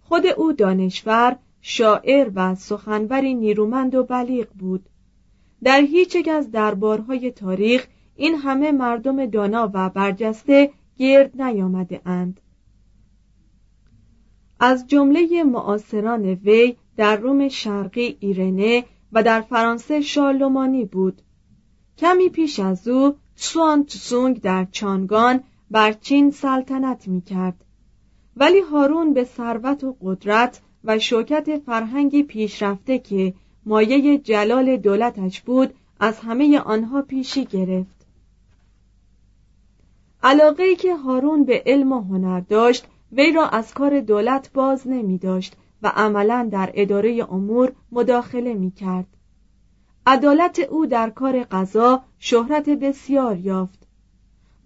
خود 0.00 0.26
او 0.26 0.52
دانشور 0.52 1.36
شاعر 1.60 2.30
و 2.34 2.54
سخنوری 2.54 3.34
نیرومند 3.34 3.94
و 3.94 4.04
بلیغ 4.04 4.48
بود. 4.48 4.88
در 5.62 5.80
هیچ 5.80 6.14
یک 6.14 6.28
از 6.28 6.50
دربارهای 6.50 7.30
تاریخ 7.30 7.86
این 8.16 8.34
همه 8.34 8.72
مردم 8.72 9.26
دانا 9.26 9.70
و 9.74 9.88
برجسته 9.88 10.70
گرد 10.96 11.42
نیامده 11.42 12.00
اند. 12.04 12.40
از 14.60 14.86
جمله 14.86 15.44
معاصران 15.44 16.24
وی 16.24 16.76
در 16.96 17.16
روم 17.16 17.48
شرقی 17.48 18.16
ایرنه 18.20 18.84
و 19.12 19.22
در 19.22 19.40
فرانسه 19.40 20.00
شارلومانی 20.00 20.84
بود. 20.84 21.22
کمی 21.98 22.28
پیش 22.28 22.60
از 22.60 22.88
او 22.88 23.14
سوان 23.40 23.84
تسونگ 23.84 24.40
در 24.40 24.66
چانگان 24.72 25.40
بر 25.70 25.92
چین 25.92 26.30
سلطنت 26.30 27.08
می 27.08 27.20
کرد 27.20 27.64
ولی 28.36 28.60
هارون 28.60 29.14
به 29.14 29.24
ثروت 29.24 29.84
و 29.84 29.96
قدرت 30.02 30.60
و 30.84 30.98
شوکت 30.98 31.58
فرهنگی 31.58 32.22
پیشرفته 32.22 32.98
که 32.98 33.34
مایه 33.66 34.18
جلال 34.18 34.76
دولتش 34.76 35.40
بود 35.40 35.74
از 36.00 36.18
همه 36.18 36.58
آنها 36.58 37.02
پیشی 37.02 37.44
گرفت 37.44 38.06
علاقه 40.22 40.62
ای 40.62 40.76
که 40.76 40.96
هارون 40.96 41.44
به 41.44 41.62
علم 41.66 41.92
و 41.92 42.00
هنر 42.00 42.40
داشت 42.40 42.86
وی 43.12 43.32
را 43.32 43.48
از 43.48 43.74
کار 43.74 44.00
دولت 44.00 44.52
باز 44.52 44.88
نمی 44.88 45.18
داشت 45.18 45.56
و 45.82 45.92
عملا 45.96 46.48
در 46.52 46.70
اداره 46.74 47.26
امور 47.30 47.72
مداخله 47.92 48.54
می 48.54 48.70
کرد. 48.70 49.06
عدالت 50.10 50.58
او 50.58 50.86
در 50.86 51.10
کار 51.10 51.42
قضا 51.42 52.02
شهرت 52.18 52.68
بسیار 52.68 53.38
یافت. 53.38 53.86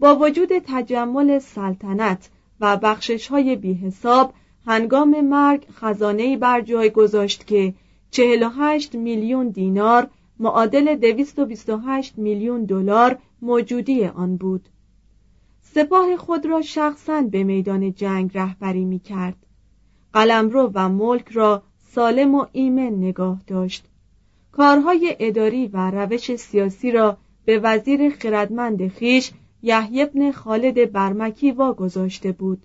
با 0.01 0.17
وجود 0.17 0.49
تجمل 0.67 1.39
سلطنت 1.39 2.31
و 2.61 2.77
بخشش 2.77 3.29
های 3.29 3.57
بی 3.57 3.75
حساب 3.75 4.35
هنگام 4.67 5.21
مرگ 5.21 5.67
خزانه 5.73 6.37
بر 6.37 6.61
جای 6.61 6.91
گذاشت 6.91 7.47
که 7.47 7.75
48 8.11 8.95
میلیون 8.95 9.49
دینار 9.49 10.11
معادل 10.39 10.95
228 10.95 12.19
میلیون 12.19 12.65
دلار 12.65 13.19
موجودی 13.43 14.05
آن 14.05 14.37
بود. 14.37 14.69
سپاه 15.63 16.17
خود 16.17 16.47
را 16.47 16.63
شخصا 16.63 17.23
به 17.23 17.45
میدان 17.45 17.93
جنگ 17.93 18.31
رهبری 18.35 18.85
می 18.85 18.99
کرد. 18.99 19.37
قلمرو 20.13 20.71
و 20.75 20.89
ملک 20.89 21.29
را 21.29 21.63
سالم 21.79 22.35
و 22.35 22.47
ایمن 22.53 22.93
نگاه 22.95 23.41
داشت. 23.47 23.89
کارهای 24.53 25.17
اداری 25.21 25.67
و 25.67 25.91
روش 25.91 26.37
سیاسی 26.37 26.91
را 26.91 27.17
به 27.45 27.59
وزیر 27.59 28.11
خردمند 28.11 28.89
خیش 28.89 29.31
یحیی 29.63 30.07
بن 30.07 30.31
خالد 30.31 30.93
برمکی 30.93 31.53
واگذاشته 31.53 32.33
بود. 32.33 32.63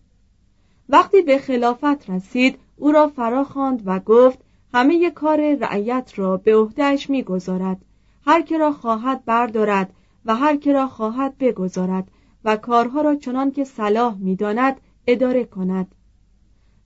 وقتی 0.89 1.21
به 1.21 1.37
خلافت 1.37 2.09
رسید 2.09 2.59
او 2.77 2.91
را 2.91 3.07
فرا 3.07 3.43
خواند 3.43 3.81
و 3.85 3.99
گفت 3.99 4.39
همه 4.73 5.09
کار 5.09 5.55
رعیت 5.55 6.11
را 6.15 6.37
به 6.37 6.55
عهدهش 6.55 7.09
می‌گذارد. 7.09 7.77
هر 8.25 8.41
که 8.41 8.57
را 8.57 8.71
خواهد 8.71 9.25
بردارد 9.25 9.93
و 10.25 10.35
هر 10.35 10.55
که 10.55 10.73
را 10.73 10.87
خواهد 10.87 11.37
بگذارد 11.37 12.07
و 12.45 12.55
کارها 12.55 13.01
را 13.01 13.15
چنان 13.15 13.51
که 13.51 13.63
صلاح 13.63 14.17
می‌داند 14.17 14.81
اداره 15.07 15.45
کند. 15.45 15.95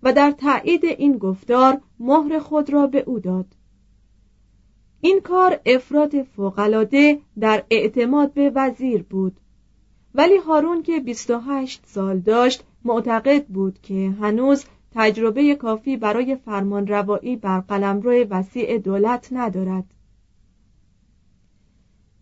و 0.04 0.14
در 0.14 0.32
تایید 0.32 0.86
این 0.86 1.18
گفتار 1.18 1.82
مهر 2.00 2.40
خود 2.40 2.74
را 2.74 2.88
به 2.88 3.04
او 3.08 3.20
داد. 3.20 3.46
این 5.02 5.22
کار 5.22 5.60
افراد 5.66 6.24
فوقالعاده 6.24 7.20
در 7.40 7.64
اعتماد 7.70 8.34
به 8.34 8.52
وزیر 8.56 9.04
بود. 9.04 9.38
ولی 10.16 10.38
هارون 10.38 10.84
که 10.84 11.00
28 11.00 11.82
سال 11.86 12.20
داشت 12.20 12.64
معتقد 12.84 13.46
بود 13.46 13.82
که 13.82 14.14
هنوز 14.22 14.66
تجربه 14.96 15.56
کافی 15.56 15.98
برای 15.98 16.36
فرمان 16.36 16.88
روایی 16.88 17.36
بر 17.36 17.60
قلمرو 17.60 18.12
وسیع 18.30 18.78
دولت 18.78 19.28
ندارد. 19.32 19.86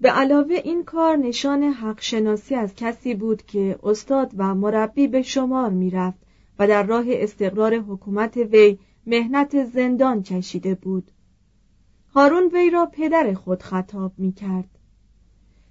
به 0.02 0.10
علاوه 0.10 0.56
این 0.64 0.84
کار 0.84 1.18
نشان 1.18 1.64
حق 1.64 2.02
شناسی 2.02 2.56
از 2.56 2.76
کسی 2.76 3.14
بود 3.14 3.42
که 3.46 3.80
استاد 3.84 4.32
و 4.38 4.56
مربی 4.56 5.08
به 5.08 5.22
شمار 5.22 5.70
می‌رفت 5.70 6.20
و 6.60 6.68
در 6.68 6.84
راه 6.84 7.06
استقرار 7.08 7.76
حکومت 7.76 8.38
وی 8.38 8.78
مهنت 9.08 9.66
زندان 9.66 10.24
چشیده 10.24 10.76
بود. 10.76 11.12
هارون 12.16 12.50
وی 12.54 12.70
را 12.70 12.86
پدر 12.86 13.34
خود 13.34 13.64
خطاب 13.64 14.12
می 14.18 14.32
کرد 14.32 14.70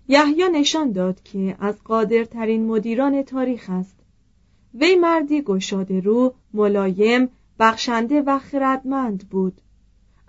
یحیی 0.09 0.48
نشان 0.48 0.92
داد 0.92 1.22
که 1.22 1.57
از 1.61 1.85
قادرترین 1.85 2.66
مدیران 2.66 3.22
تاریخ 3.22 3.70
است. 3.70 3.96
وی 4.74 4.96
مردی 4.96 5.42
گشاده 5.42 6.01
رو 6.01 6.35
ملایم 6.55 7.29
بخشنده 7.59 8.22
و 8.22 8.38
خردمند 8.38 9.29
بود. 9.29 9.61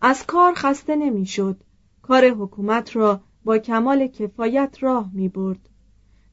از 0.02 0.26
کار 0.26 0.54
خسته 0.54 0.96
نمی‌شد. 0.96 1.64
کار 2.02 2.30
حکومت 2.30 2.96
را 2.96 3.22
با 3.46 3.58
کمال 3.58 4.08
کفایت 4.08 4.78
راه 4.80 5.10
می 5.14 5.30
برد 5.30 5.70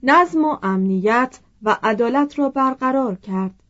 نظم 0.03 0.45
و 0.45 0.57
امنیت 0.62 1.41
و 1.62 1.77
عدالت 1.83 2.39
را 2.39 2.49
برقرار 2.49 3.15
کرد. 3.15 3.62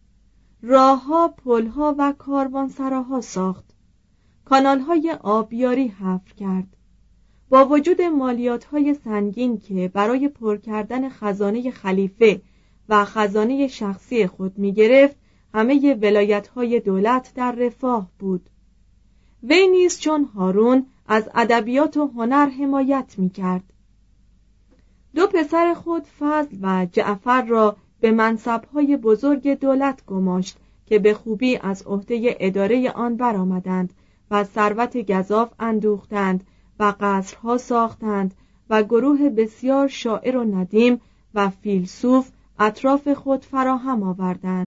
راهها، 0.62 1.28
پلها 1.28 1.94
و 1.98 2.12
کاروانسراها 2.18 3.20
ساخت. 3.20 3.65
کانالهای 4.48 5.16
آبیاری 5.20 5.88
حفر 5.88 6.34
کرد. 6.34 6.76
با 7.48 7.64
وجود 7.64 8.02
مالیات 8.02 8.64
های 8.64 8.94
سنگین 8.94 9.58
که 9.58 9.90
برای 9.94 10.28
پر 10.28 10.56
کردن 10.56 11.08
خزانه 11.08 11.70
خلیفه 11.70 12.40
و 12.88 13.04
خزانه 13.04 13.68
شخصی 13.68 14.26
خود 14.26 14.58
می 14.58 14.72
گرفت 14.72 15.16
همه 15.54 15.94
ولایت 15.94 16.48
های 16.48 16.80
دولت 16.80 17.32
در 17.34 17.52
رفاه 17.52 18.10
بود. 18.18 18.50
وی 19.42 19.68
نیز 19.68 20.00
چون 20.00 20.24
هارون 20.24 20.86
از 21.06 21.28
ادبیات 21.34 21.96
و 21.96 22.06
هنر 22.06 22.46
حمایت 22.46 23.14
می 23.18 23.30
کرد 23.30 23.64
دو 25.14 25.26
پسر 25.26 25.74
خود 25.74 26.06
فضل 26.18 26.56
و 26.62 26.86
جعفر 26.92 27.42
را 27.42 27.76
به 28.00 28.10
منصبهای 28.10 28.96
بزرگ 28.96 29.48
دولت 29.48 30.06
گماشت 30.06 30.56
که 30.86 30.98
به 30.98 31.14
خوبی 31.14 31.56
از 31.56 31.82
عهده 31.82 32.36
اداره 32.40 32.90
آن 32.90 33.16
برآمدند 33.16 33.92
و 34.30 34.44
ثروت 34.44 34.96
گذاف 34.96 35.52
اندوختند 35.58 36.46
و 36.78 36.94
قصرها 37.00 37.58
ساختند 37.58 38.34
و 38.70 38.82
گروه 38.82 39.28
بسیار 39.28 39.88
شاعر 39.88 40.36
و 40.36 40.44
ندیم 40.44 41.00
و 41.34 41.50
فیلسوف 41.50 42.30
اطراف 42.58 43.08
خود 43.08 43.44
فراهم 43.44 44.02
آوردند. 44.02 44.66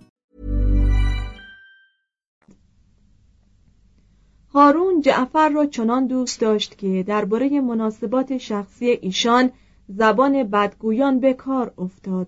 هارون 4.53 5.01
جعفر 5.01 5.49
را 5.49 5.65
چنان 5.65 6.07
دوست 6.07 6.39
داشت 6.39 6.77
که 6.77 7.03
درباره 7.07 7.61
مناسبات 7.61 8.37
شخصی 8.37 8.85
ایشان 8.85 9.51
زبان 9.87 10.43
بدگویان 10.43 11.19
به 11.19 11.33
کار 11.33 11.73
افتاد 11.77 12.27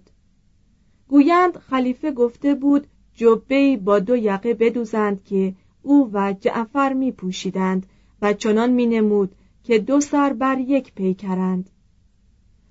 گویند 1.08 1.58
خلیفه 1.58 2.12
گفته 2.12 2.56
بود 2.56 2.88
جبهی 3.16 3.78
با 3.78 4.00
دو 4.00 4.16
یقه 4.16 4.54
بدوزند 4.54 5.24
که 5.24 5.54
او 5.82 6.10
و 6.14 6.34
جعفر 6.34 6.94
می 6.94 7.12
پوشیدند 7.12 7.86
و 8.22 8.34
چنان 8.34 8.70
می 8.70 8.86
نمود 8.86 9.36
که 9.64 9.80
دو 9.80 10.02
سر 10.02 10.34
بر 10.34 10.60
یک 10.60 10.94
پیکرند 10.94 11.70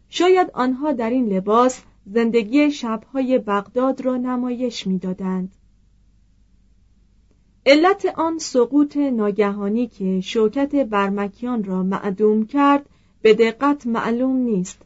شاید 0.09 0.51
آنها 0.55 0.93
در 0.93 1.11
این 1.11 1.27
لباس 1.27 1.83
زندگی 2.07 2.71
شبهای 2.71 3.39
بغداد 3.39 4.01
را 4.01 4.17
نمایش 4.17 4.87
می‌دادند. 4.87 5.57
علت 7.67 8.07
آن 8.17 8.39
سقوط 8.39 8.97
ناگهانی 8.97 9.87
که 9.87 10.21
شوکت 10.21 10.75
برمکیان 10.75 11.65
را 11.65 11.83
معدوم 11.83 12.47
کرد 12.47 12.87
به 13.23 13.35
دقت 13.35 13.87
معلوم 13.87 14.37
نیست 14.37 14.83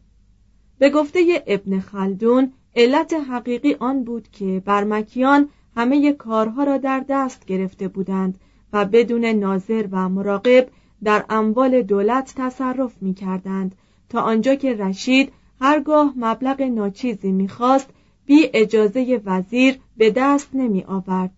به 0.79 0.91
گفته 0.91 1.45
ابن 1.47 1.81
خلدون 1.81 2.53
علت 2.77 3.13
حقیقی 3.13 3.75
آن 3.75 4.05
بود 4.05 4.29
که 4.33 4.63
برمکیان 4.65 5.49
همه 5.77 6.13
کارها 6.13 6.65
را 6.65 6.77
در 6.79 7.05
دست 7.09 7.47
گرفته 7.47 7.89
بودند 7.89 8.39
و 8.73 8.85
بدون 8.85 9.25
ناظر 9.25 9.87
و 9.91 10.09
مراقب 10.09 10.69
در 11.05 11.25
اموال 11.29 11.83
دولت 11.83 12.35
تصرف 12.37 13.03
می 13.03 13.15
کردند 13.15 13.75
تا 14.09 14.21
آنجا 14.21 14.55
که 14.55 14.75
رشید 14.75 15.33
هرگاه 15.61 16.13
مبلغ 16.17 16.63
ناچیزی 16.63 17.33
می‌خواست 17.33 17.91
بی 18.27 18.51
اجازه 18.55 19.23
وزیر 19.25 19.79
به 19.97 20.11
دست 20.11 20.51
نمی 20.55 20.85
آورد. 20.85 21.36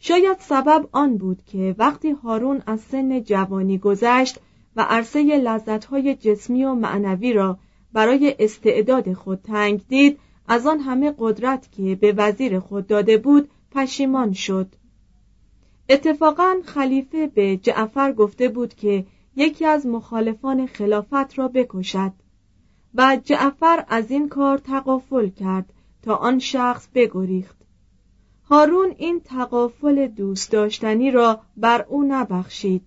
شاید 0.00 0.36
سبب 0.40 0.88
آن 0.92 1.16
بود 1.16 1.42
که 1.46 1.74
وقتی 1.78 2.10
هارون 2.10 2.62
از 2.66 2.80
سن 2.80 3.22
جوانی 3.22 3.78
گذشت 3.78 4.38
و 4.76 4.82
عرصه 4.82 5.38
لذتهای 5.38 6.14
جسمی 6.14 6.64
و 6.64 6.74
معنوی 6.74 7.32
را 7.32 7.58
برای 7.92 8.34
استعداد 8.38 9.12
خود 9.12 9.40
تنگ 9.42 9.80
دید 9.88 10.18
از 10.48 10.66
آن 10.66 10.80
همه 10.80 11.14
قدرت 11.18 11.72
که 11.72 11.94
به 11.94 12.14
وزیر 12.16 12.60
خود 12.60 12.86
داده 12.86 13.18
بود 13.18 13.48
پشیمان 13.72 14.32
شد. 14.32 14.74
اتفاقا 15.88 16.56
خلیفه 16.64 17.26
به 17.26 17.56
جعفر 17.56 18.12
گفته 18.12 18.48
بود 18.48 18.74
که 18.74 19.04
یکی 19.36 19.64
از 19.64 19.86
مخالفان 19.86 20.66
خلافت 20.66 21.38
را 21.38 21.48
بکشد 21.48 22.12
و 22.94 23.18
جعفر 23.24 23.84
از 23.88 24.10
این 24.10 24.28
کار 24.28 24.58
تقافل 24.58 25.28
کرد 25.28 25.72
تا 26.02 26.14
آن 26.14 26.38
شخص 26.38 26.88
بگریخت. 26.94 27.57
هارون 28.50 28.94
این 28.98 29.20
تقافل 29.20 30.06
دوست 30.06 30.52
داشتنی 30.52 31.10
را 31.10 31.40
بر 31.56 31.82
او 31.88 32.02
نبخشید. 32.02 32.82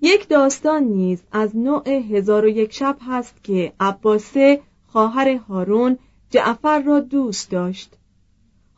یک 0.00 0.28
داستان 0.28 0.82
نیز 0.82 1.22
از 1.32 1.56
نوع 1.56 1.88
هزار 1.88 2.44
و 2.44 2.48
یک 2.48 2.72
شب 2.72 2.96
هست 3.00 3.44
که 3.44 3.72
عباسه 3.80 4.60
خواهر 4.86 5.28
هارون 5.28 5.98
جعفر 6.30 6.82
را 6.82 7.00
دوست 7.00 7.50
داشت. 7.50 7.96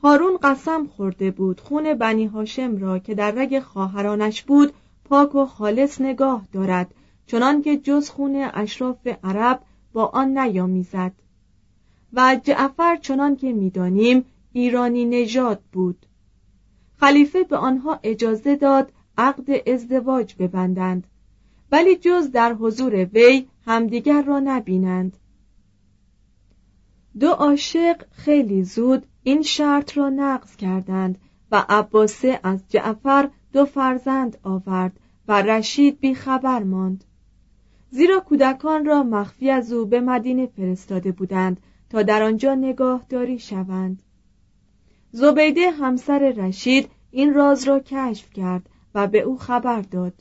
هارون 0.02 0.38
قسم 0.42 0.86
خورده 0.86 1.30
بود 1.30 1.60
خون 1.60 1.94
بنی 1.94 2.26
هاشم 2.26 2.76
را 2.76 2.98
که 2.98 3.14
در 3.14 3.30
رگ 3.30 3.60
خواهرانش 3.60 4.42
بود 4.42 4.72
پاک 5.04 5.34
و 5.34 5.46
خالص 5.46 6.00
نگاه 6.00 6.42
دارد 6.52 6.94
چنان 7.26 7.62
که 7.62 7.76
جز 7.76 8.10
خون 8.10 8.50
اشراف 8.54 9.06
عرب 9.24 9.60
با 9.92 10.06
آن 10.06 10.38
نیامیزد. 10.38 11.12
و 12.12 12.40
جعفر 12.44 12.96
چنان 12.96 13.36
که 13.36 13.52
می‌دانیم 13.52 14.24
ایرانی 14.58 15.04
نژاد 15.04 15.60
بود. 15.72 16.06
خلیفه 16.96 17.44
به 17.44 17.56
آنها 17.56 18.00
اجازه 18.02 18.56
داد 18.56 18.92
عقد 19.18 19.68
ازدواج 19.68 20.34
ببندند 20.38 21.06
ولی 21.72 21.96
جز 21.96 22.30
در 22.30 22.54
حضور 22.54 22.94
وی 23.04 23.46
همدیگر 23.66 24.22
را 24.22 24.40
نبینند. 24.40 25.16
دو 27.20 27.28
عاشق 27.28 28.04
خیلی 28.10 28.62
زود 28.62 29.06
این 29.22 29.42
شرط 29.42 29.96
را 29.96 30.08
نقض 30.08 30.56
کردند 30.56 31.18
و 31.52 31.64
عباسه 31.68 32.40
از 32.42 32.64
جعفر 32.68 33.30
دو 33.52 33.64
فرزند 33.64 34.38
آورد 34.42 35.00
و 35.28 35.42
رشید 35.42 36.00
بی 36.00 36.14
خبر 36.14 36.62
ماند. 36.62 37.04
زیرا 37.90 38.20
کودکان 38.20 38.84
را 38.84 39.02
مخفی 39.02 39.50
از 39.50 39.72
او 39.72 39.86
به 39.86 40.00
مدینه 40.00 40.46
فرستاده 40.46 41.12
بودند 41.12 41.60
تا 41.90 42.02
در 42.02 42.22
آنجا 42.22 42.54
نگاهداری 42.54 43.38
شوند. 43.38 44.02
زبیده 45.12 45.70
همسر 45.70 46.18
رشید 46.18 46.90
این 47.10 47.34
راز 47.34 47.64
را 47.64 47.80
کشف 47.80 48.30
کرد 48.30 48.68
و 48.94 49.06
به 49.06 49.20
او 49.20 49.38
خبر 49.38 49.80
داد. 49.80 50.12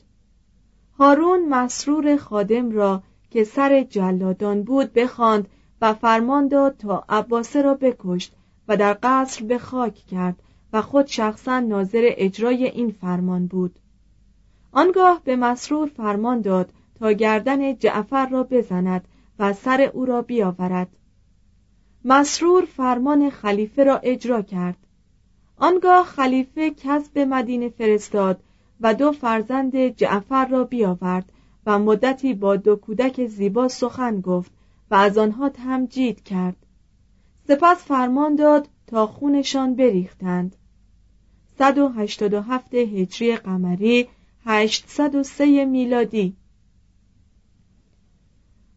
هارون 0.98 1.48
مسرور 1.48 2.16
خادم 2.16 2.70
را 2.70 3.02
که 3.30 3.44
سر 3.44 3.82
جلادان 3.82 4.62
بود 4.62 4.92
بخواند 4.92 5.48
و 5.80 5.94
فرمان 5.94 6.48
داد 6.48 6.76
تا 6.76 7.04
عباسه 7.08 7.62
را 7.62 7.74
بکشت 7.74 8.32
و 8.68 8.76
در 8.76 8.98
قصر 9.02 9.44
به 9.44 9.58
خاک 9.58 9.94
کرد 9.94 10.42
و 10.72 10.82
خود 10.82 11.06
شخصا 11.06 11.60
ناظر 11.60 12.00
اجرای 12.16 12.64
این 12.64 12.90
فرمان 12.90 13.46
بود. 13.46 13.78
آنگاه 14.72 15.20
به 15.24 15.36
مسرور 15.36 15.88
فرمان 15.88 16.40
داد 16.40 16.72
تا 16.98 17.12
گردن 17.12 17.76
جعفر 17.76 18.28
را 18.28 18.42
بزند 18.42 19.08
و 19.38 19.52
سر 19.52 19.90
او 19.94 20.04
را 20.04 20.22
بیاورد. 20.22 20.97
مسرور 22.04 22.64
فرمان 22.64 23.30
خلیفه 23.30 23.84
را 23.84 23.98
اجرا 23.98 24.42
کرد. 24.42 24.76
آنگاه 25.56 26.04
خلیفه 26.04 26.70
کس 26.70 27.08
به 27.08 27.24
مدینه 27.24 27.68
فرستاد 27.68 28.40
و 28.80 28.94
دو 28.94 29.12
فرزند 29.12 29.76
جعفر 29.76 30.46
را 30.46 30.64
بیاورد 30.64 31.32
و 31.66 31.78
مدتی 31.78 32.34
با 32.34 32.56
دو 32.56 32.76
کودک 32.76 33.26
زیبا 33.26 33.68
سخن 33.68 34.20
گفت 34.20 34.52
و 34.90 34.94
از 34.94 35.18
آنها 35.18 35.48
تمجید 35.48 36.22
کرد. 36.22 36.56
سپس 37.48 37.84
فرمان 37.84 38.34
داد 38.34 38.68
تا 38.86 39.06
خونشان 39.06 39.74
بریختند. 39.74 40.56
187 41.58 42.74
هجری 42.74 43.36
قمری 43.36 44.08
803 44.44 45.64
میلادی 45.64 46.36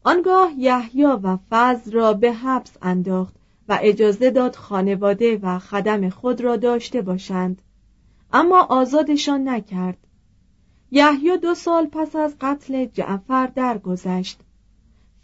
آنگاه 0.04 0.52
یحیی 0.58 1.06
و 1.06 1.38
فضل 1.50 1.92
را 1.92 2.14
به 2.14 2.34
حبس 2.34 2.78
انداخت 2.82 3.36
و 3.70 3.80
اجازه 3.82 4.32
داد 4.32 4.56
خانواده 4.56 5.40
و 5.42 5.60
خدم 5.60 6.10
خود 6.10 6.42
را 6.42 6.56
داشته 6.56 7.02
باشند. 7.02 7.62
اما 8.34 8.62
آزادشان 8.64 9.50
نکرد. 9.50 9.98
یحیی 10.92 11.38
دو 11.38 11.56
سال 11.56 11.86
پس 11.86 12.16
از 12.16 12.36
قتل 12.42 12.86
جعفر 12.86 13.48
درگذشت. 13.48 14.40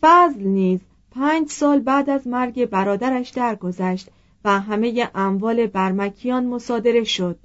فضل 0.01 0.43
نیز 0.43 0.79
پنج 1.11 1.49
سال 1.49 1.79
بعد 1.79 2.09
از 2.09 2.27
مرگ 2.27 2.65
برادرش 2.65 3.29
درگذشت 3.29 4.09
و 4.45 4.59
همه 4.59 5.09
اموال 5.15 5.67
برمکیان 5.67 6.45
مصادره 6.45 7.03
شد. 7.03 7.39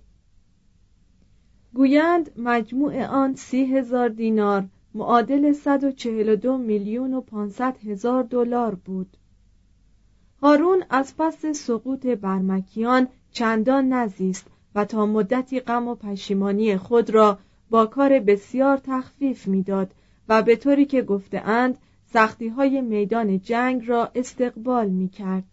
گویند 1.74 2.30
مجموع 2.36 3.04
آن 3.06 3.34
سی 3.34 3.64
هزار 3.64 4.08
دینار 4.08 4.64
معادل 4.94 5.52
142 5.52 6.58
میلیون 6.58 7.14
و 7.14 7.20
500 7.20 7.76
هزار 7.86 8.22
دلار 8.22 8.74
بود 8.74 9.16
هارون 10.42 10.84
از 10.90 11.14
پس 11.18 11.46
سقوط 11.46 12.06
برمکیان 12.06 13.08
چندان 13.30 13.88
نزیست 13.88 14.46
و 14.74 14.84
تا 14.84 15.06
مدتی 15.06 15.60
غم 15.60 15.88
و 15.88 15.94
پشیمانی 15.94 16.76
خود 16.76 17.10
را 17.10 17.38
با 17.70 17.86
کار 17.86 18.20
بسیار 18.20 18.76
تخفیف 18.76 19.48
می‌داد 19.48 19.94
و 20.28 20.42
به 20.42 20.56
طوری 20.56 20.84
که 20.84 21.02
گفتهاند 21.02 21.78
سختی 22.12 22.48
های 22.48 22.80
میدان 22.80 23.40
جنگ 23.40 23.88
را 23.88 24.10
استقبال 24.14 24.88
می 24.88 25.08
کرد. 25.08 25.44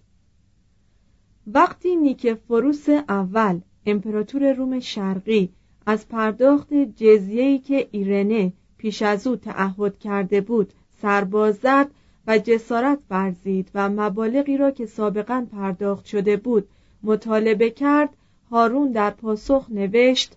وقتی 1.47 1.95
نیک 1.95 2.33
فروس 2.33 2.89
اول 2.89 3.59
امپراتور 3.85 4.53
روم 4.53 4.79
شرقی 4.79 5.49
از 5.85 6.07
پرداخت 6.07 6.73
جزیه‌ای 6.73 7.59
که 7.59 7.87
ایرنه 7.91 8.53
پیش 8.79 9.01
از 9.01 9.27
او 9.27 9.35
تعهد 9.35 9.99
کرده 9.99 10.41
بود 10.41 10.73
سرباز 11.01 11.55
زد 11.55 11.87
و 12.27 12.37
جسارت 12.37 12.99
ورزید 13.09 13.71
و 13.75 13.89
مبالغی 13.89 14.57
را 14.57 14.71
که 14.71 14.85
سابقا 14.85 15.47
پرداخت 15.51 16.05
شده 16.05 16.37
بود 16.37 16.67
مطالبه 17.03 17.69
کرد 17.69 18.09
هارون 18.51 18.91
در 18.91 19.09
پاسخ 19.09 19.67
نوشت 19.69 20.35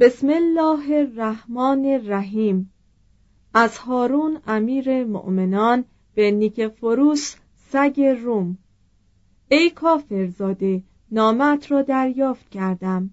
بسم 0.00 0.28
الله 0.30 0.96
الرحمن 0.96 1.84
الرحیم. 1.86 2.72
از 3.54 3.78
هارون 3.78 4.40
امیر 4.46 5.04
مؤمنان 5.04 5.84
به 6.14 6.30
نیکفروس 6.30 7.34
سگ 7.56 8.00
روم. 8.00 8.58
ای 9.48 9.70
کافرزاده 9.70 10.82
نامت 11.10 11.72
را 11.72 11.82
دریافت 11.82 12.50
کردم. 12.50 13.10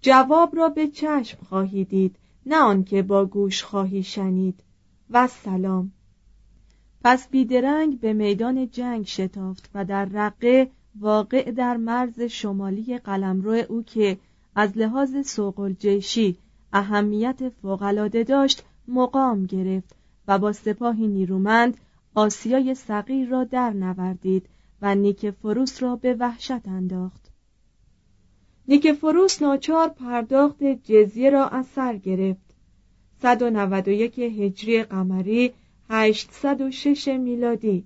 جواب 0.00 0.56
را 0.56 0.68
به 0.68 0.88
چشم 0.88 1.38
خواهی 1.48 1.84
دید. 1.84 2.16
نه 2.48 2.56
آنکه 2.56 3.02
با 3.02 3.24
گوش 3.24 3.62
خواهی 3.62 4.02
شنید. 4.02 4.62
و 5.10 5.26
سلام. 5.26 5.92
پس 7.04 7.28
بیدرنگ 7.28 8.00
به 8.00 8.12
میدان 8.12 8.70
جنگ 8.70 9.06
شتافت 9.06 9.70
و 9.74 9.84
در 9.84 10.04
رقه 10.04 10.70
واقع 11.00 11.50
در 11.50 11.76
مرز 11.76 12.20
شمالی 12.20 12.98
قلمرو 12.98 13.62
او 13.68 13.82
که 13.82 14.18
از 14.54 14.78
لحاظ 14.78 15.26
سوق 15.26 15.60
الجیشی 15.60 16.38
اهمیت 16.72 17.48
فوقالعاده 17.48 18.24
داشت 18.24 18.64
مقام 18.88 19.46
گرفت 19.46 19.96
و 20.28 20.38
با 20.38 20.52
سپاهی 20.52 21.08
نیرومند 21.08 21.76
آسیای 22.14 22.74
صغیر 22.74 23.28
را 23.28 23.44
در 23.44 23.70
نوردید 23.70 24.48
و 24.82 24.94
نیک 24.94 25.30
فروس 25.30 25.82
را 25.82 25.96
به 25.96 26.14
وحشت 26.14 26.68
انداخت. 26.68 27.30
نیک 28.68 28.92
فروس 28.92 29.42
ناچار 29.42 29.88
پرداخت 29.88 30.62
جزیه 30.62 31.30
را 31.30 31.48
از 31.48 31.66
سر 31.66 31.96
گرفت. 31.96 32.54
191 33.22 34.18
هجری 34.18 34.82
قمری 34.82 35.52
806 35.90 37.08
میلادی. 37.08 37.84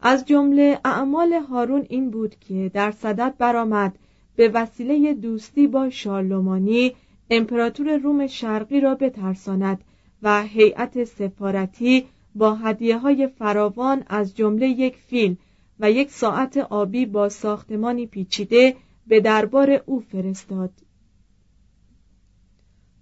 از 0.00 0.24
جمله 0.24 0.80
اعمال 0.84 1.32
هارون 1.32 1.86
این 1.88 2.10
بود 2.10 2.36
که 2.40 2.70
در 2.74 2.90
صدد 2.90 3.34
برآمد 3.38 3.98
به 4.36 4.48
وسیله 4.48 5.14
دوستی 5.14 5.66
با 5.66 5.90
شارلومانی 5.90 6.92
امپراتور 7.30 7.96
روم 7.96 8.26
شرقی 8.26 8.80
را 8.80 8.94
بترساند 8.94 9.84
و 10.22 10.42
هیئت 10.42 11.04
سفارتی 11.04 12.04
با 12.34 12.54
هدیه 12.54 12.98
های 12.98 13.26
فراوان 13.26 14.04
از 14.06 14.36
جمله 14.36 14.68
یک 14.68 14.96
فیل 14.96 15.36
و 15.80 15.90
یک 15.90 16.10
ساعت 16.10 16.56
آبی 16.56 17.06
با 17.06 17.28
ساختمانی 17.28 18.06
پیچیده 18.06 18.76
به 19.08 19.20
دربار 19.20 19.82
او 19.86 20.00
فرستاد. 20.00 20.70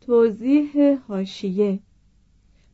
توضیح 0.01 0.99
هاشیه 1.09 1.79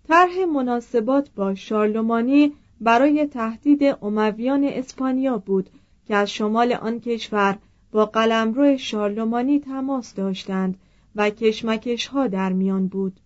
طرح 0.08 0.44
مناسبات 0.54 1.30
با 1.30 1.54
شارلومانی 1.54 2.52
برای 2.80 3.26
تهدید 3.26 3.82
امویان 4.02 4.64
اسپانیا 4.64 5.38
بود 5.38 5.70
که 6.06 6.16
از 6.16 6.30
شمال 6.30 6.72
آن 6.72 7.00
کشور 7.00 7.58
با 7.92 8.06
قلمرو 8.06 8.76
شارلومانی 8.76 9.60
تماس 9.60 10.14
داشتند 10.14 10.78
و 11.16 11.30
کشمکش 11.30 12.06
ها 12.06 12.26
در 12.26 12.52
میان 12.52 12.86
بود. 12.86 13.20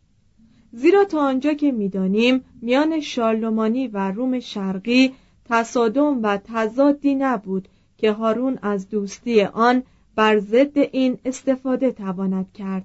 زیرا 0.73 1.05
تا 1.05 1.21
آنجا 1.21 1.53
که 1.53 1.73
می‌دانیم 1.73 2.45
میان 2.63 3.01
شارلومانی 3.01 3.89
و 3.89 4.11
روم 4.11 4.41
شرقی 4.41 5.13
تصادم 5.45 6.23
و 6.23 6.39
تضادی 6.45 7.15
نبود 7.15 7.69
که 7.99 8.13
هارون 8.13 8.59
از 8.63 8.89
دوستی 8.89 9.43
آن 9.43 9.83
بر 10.17 10.39
ضد 10.39 10.79
این 10.79 11.19
استفاده 11.25 11.93
تواند 11.93 12.53
کرد. 12.53 12.85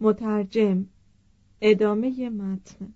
مترجم 0.00 0.86
ادامه 1.60 2.28
متن. 2.28 2.94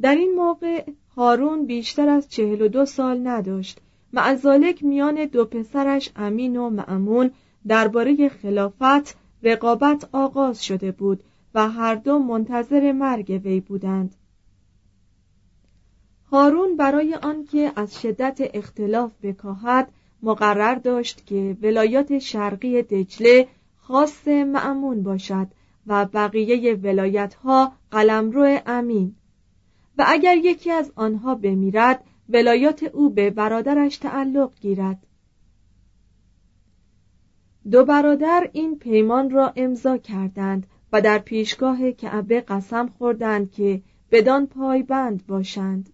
در 0.00 0.14
این 0.14 0.34
موقع 0.34 0.84
هارون 1.16 1.66
بیشتر 1.66 2.08
از 2.08 2.28
چهل 2.28 2.62
و 2.62 2.68
دو 2.68 2.84
سال 2.84 3.28
نداشت. 3.28 3.80
معزالک 4.12 4.84
میان 4.84 5.24
دو 5.24 5.44
پسرش 5.44 6.10
امین 6.16 6.56
و 6.56 6.70
معمون 6.70 7.30
درباره 7.66 8.28
خلافت 8.28 9.16
رقابت 9.42 10.08
آغاز 10.12 10.64
شده 10.64 10.92
بود 10.92 11.24
و 11.54 11.70
هر 11.70 11.94
دو 11.94 12.18
منتظر 12.18 12.92
مرگ 12.92 13.40
وی 13.44 13.60
بودند. 13.60 14.14
هارون 16.30 16.76
برای 16.76 17.14
آنکه 17.14 17.72
از 17.76 18.00
شدت 18.02 18.38
اختلاف 18.54 19.12
بکاهد 19.22 19.92
مقرر 20.24 20.74
داشت 20.74 21.26
که 21.26 21.56
ولایات 21.62 22.18
شرقی 22.18 22.82
دجله 22.82 23.48
خاص 23.76 24.28
معمون 24.28 25.02
باشد 25.02 25.46
و 25.86 26.04
بقیه 26.04 26.74
ولایت 26.74 27.34
ها 27.34 27.72
قلمرو 27.90 28.58
امین. 28.66 29.14
و 29.98 30.04
اگر 30.06 30.36
یکی 30.36 30.70
از 30.70 30.92
آنها 30.96 31.34
بمیرد 31.34 32.04
ولایات 32.28 32.82
او 32.82 33.10
به 33.10 33.30
برادرش 33.30 33.96
تعلق 33.96 34.52
گیرد. 34.60 35.06
دو 37.70 37.84
برادر 37.84 38.50
این 38.52 38.78
پیمان 38.78 39.30
را 39.30 39.52
امضا 39.56 39.96
کردند 39.96 40.66
و 40.92 41.00
در 41.00 41.18
پیشگاه 41.18 41.92
کعبه 41.92 42.40
قسم 42.40 42.88
خوردند 42.88 43.50
که 43.50 43.82
بدان 44.10 44.46
پایبند 44.46 45.26
باشند. 45.26 45.90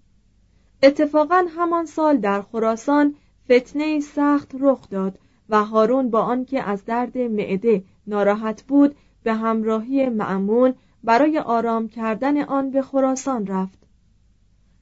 اتفاقا 0.83 1.47
همان 1.57 1.87
سال 1.87 2.17
در 2.17 2.43
خراسان 2.43 3.15
فتنه 3.51 4.01
سخت 4.01 4.51
رخ 4.61 4.91
داد 4.91 5.19
و 5.49 5.65
هارون 5.65 6.11
با 6.11 6.21
آنکه 6.21 6.63
از 6.63 6.85
درد 6.85 7.19
معده 7.19 7.85
ناراحت 8.07 8.63
بود 8.63 8.97
به 9.23 9.35
همراهی 9.35 10.09
معمون 10.09 10.75
برای 11.05 11.39
آرام 11.39 11.89
کردن 11.89 12.43
آن 12.43 12.71
به 12.71 12.83
خراسان 12.83 13.47
رفت. 13.47 13.79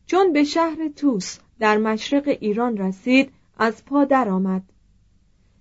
چون 0.07 0.33
به 0.33 0.45
شهر 0.45 0.89
توس 0.97 1.39
در 1.59 1.79
مشرق 1.79 2.37
ایران 2.41 2.77
رسید 2.77 3.31
از 3.59 3.85
پا 3.85 4.05
درآمد. 4.05 4.63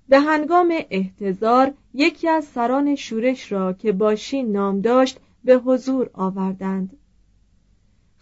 به 0.09 0.19
هنگام 0.19 0.73
احتضار 0.89 1.73
یکی 1.93 2.29
از 2.29 2.45
سران 2.45 2.95
شورش 2.95 3.51
را 3.51 3.73
که 3.73 3.91
باشین 3.91 4.51
نام 4.51 4.81
داشت 4.81 5.19
به 5.43 5.55
حضور 5.55 6.09
آوردند. 6.13 6.97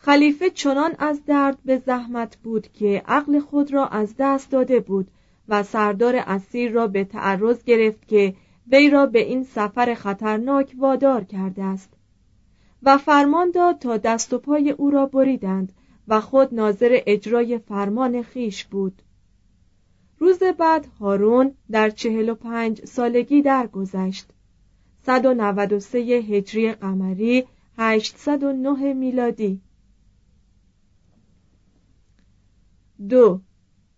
خلیفه 0.05 0.49
چنان 0.49 0.95
از 0.99 1.25
درد 1.25 1.57
به 1.65 1.77
زحمت 1.77 2.37
بود 2.37 2.67
که 2.73 3.03
عقل 3.07 3.39
خود 3.39 3.73
را 3.73 3.87
از 3.87 4.15
دست 4.19 4.51
داده 4.51 4.79
بود 4.79 5.07
و 5.49 5.63
سردار 5.63 6.15
اسیر 6.15 6.71
را 6.71 6.87
به 6.87 7.03
تعرض 7.03 7.63
گرفت 7.63 8.07
که 8.07 8.35
وی 8.71 8.89
را 8.89 9.05
به 9.05 9.19
این 9.19 9.43
سفر 9.43 9.93
خطرناک 9.93 10.73
وادار 10.77 11.23
کرده 11.23 11.63
است. 11.63 11.93
و 12.83 12.97
فرمان 12.97 13.51
داد 13.51 13.79
تا 13.79 13.97
دست 13.97 14.33
و 14.33 14.37
پای 14.37 14.71
او 14.71 14.89
را 14.89 15.05
بریدند 15.05 15.73
و 16.07 16.21
خود 16.21 16.53
ناظر 16.53 16.99
اجرای 17.05 17.57
فرمان 17.57 18.21
خیش 18.21 18.65
بود. 18.65 19.01
روز 20.19 20.39
بعد 20.43 20.87
هارون 20.99 21.51
در 21.71 21.89
چهل 21.89 22.29
و 22.29 22.35
پنج 22.35 22.85
سالگی 22.85 23.41
درگذشت. 23.41 24.29
193 25.05 25.99
هجری 25.99 26.71
قمری 26.71 27.45
809 27.77 28.93
میلادی. 28.93 29.61
دو. 33.09 33.41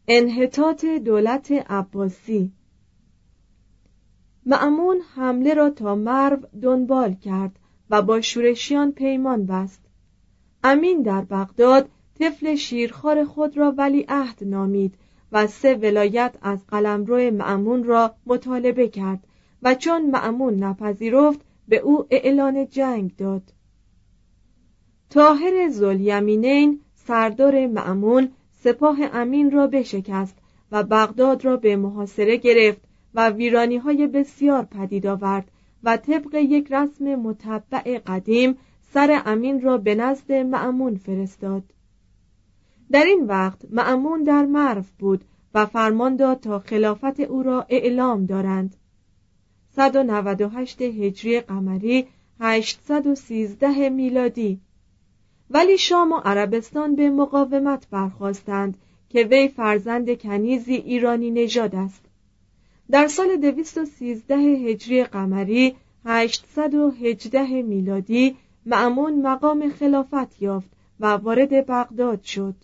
انحطاط 0.08 0.86
دولت 0.86 1.52
عباسی. 1.52 2.52
معمون 4.46 4.98
حمله 5.16 5.54
را 5.54 5.70
تا 5.70 5.96
مرو 5.96 6.38
دنبال 6.62 7.14
کرد 7.14 7.60
و 7.90 8.02
با 8.02 8.22
شورشیان 8.22 8.92
پیمان 8.92 9.46
بست. 9.46 9.82
امین 10.64 11.02
در 11.02 11.22
بغداد 11.22 11.90
طفل 12.20 12.56
شیرخوار 12.56 13.26
خود 13.26 13.58
را 13.58 13.72
ولی 13.72 14.06
عهد 14.10 14.44
نامید 14.44 14.96
و 15.32 15.48
سه 15.48 15.76
ولایت 15.76 16.36
از 16.42 16.68
قلمرو 16.68 17.32
معمون 17.32 17.84
را 17.84 18.16
مطالبه 18.26 18.88
کرد 18.88 19.28
و 19.64 19.76
چون 19.76 20.10
معمون 20.10 20.64
نپذیرفت 20.64 21.40
به 21.68 21.78
او 21.78 22.06
اعلان 22.10 22.68
جنگ 22.68 23.16
داد. 23.16 23.54
تاهر 25.10 25.70
زلیمینین 25.70 26.82
سردار 26.96 27.68
معمون 27.68 28.32
سپاه 28.64 28.98
امین 29.14 29.52
را 29.52 29.68
بشکست 29.68 30.38
و 30.72 30.84
بغداد 30.84 31.46
را 31.46 31.58
به 31.58 31.76
محاصره 31.76 32.38
گرفت 32.38 32.82
و 33.14 33.30
ویرانی 33.30 33.78
های 33.78 34.08
بسیار 34.08 34.66
پدید 34.66 35.08
آورد 35.08 35.52
و 35.84 35.98
طبق 35.98 36.36
یک 36.36 36.72
رسم 36.72 37.16
متبع 37.16 38.00
قدیم 38.00 38.58
سر 38.94 39.22
امین 39.26 39.62
را 39.62 39.78
به 39.78 39.96
نزد 39.96 40.32
معمون 40.32 40.96
فرستاد. 40.96 41.64
در 42.92 43.04
این 43.04 43.26
وقت 43.26 43.66
معمون 43.70 44.24
در 44.24 44.46
مرو 44.46 44.84
بود 45.00 45.26
و 45.54 45.66
فرمان 45.66 46.16
داد 46.16 46.40
تا 46.40 46.60
خلافت 46.60 47.20
او 47.20 47.44
را 47.44 47.66
اعلام 47.70 48.26
دارند. 48.26 48.76
198 49.76 50.82
هجری 50.82 51.40
قمری 51.40 52.08
813 52.40 53.90
میلادی 53.90 54.62
ولی 55.50 55.78
شام 55.78 56.12
و 56.12 56.16
عربستان 56.16 56.96
به 56.96 57.10
مقاومت 57.10 57.88
برخواستند 57.90 58.78
که 59.10 59.24
وی 59.24 59.48
فرزند 59.48 60.22
کنیزی 60.22 60.76
ایرانی 60.76 61.32
نژاد 61.32 61.76
است 61.76 62.06
در 62.92 63.08
سال 63.08 63.36
213 63.38 64.36
هجری 64.36 65.04
قمری 65.04 65.76
818 66.06 67.62
میلادی 67.62 68.36
معمون 68.66 69.22
مقام 69.22 69.70
خلافت 69.70 70.42
یافت 70.42 70.70
و 71.00 71.08
وارد 71.08 71.68
بغداد 71.68 72.22
شد 72.22 72.56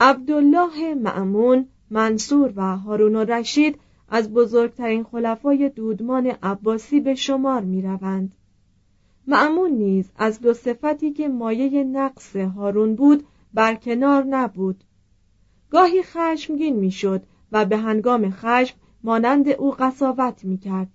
عبدالله 0.00 0.94
معمون 0.94 1.68
منصور 1.90 2.52
و 2.56 2.76
هارون 2.76 3.16
و 3.16 3.24
رشید 3.24 3.78
از 4.08 4.32
بزرگترین 4.32 5.04
خلفای 5.04 5.68
دودمان 5.68 6.26
عباسی 6.26 7.00
به 7.00 7.14
شمار 7.14 7.60
می 7.60 7.82
روند. 7.82 8.32
معمون 9.30 9.70
نیز 9.70 10.10
از 10.16 10.40
دو 10.40 10.54
صفتی 10.54 11.12
که 11.12 11.28
مایه 11.28 11.84
نقص 11.84 12.36
هارون 12.36 12.94
بود 12.94 13.26
برکنار 13.54 14.24
نبود 14.24 14.84
گاهی 15.70 16.02
خشمگین 16.02 16.76
می‌شد 16.76 17.22
و 17.52 17.64
به 17.64 17.76
هنگام 17.76 18.30
خشم 18.30 18.76
مانند 19.04 19.48
او 19.48 19.70
قصاوت 19.70 20.44
می 20.44 20.58
کرد. 20.58 20.88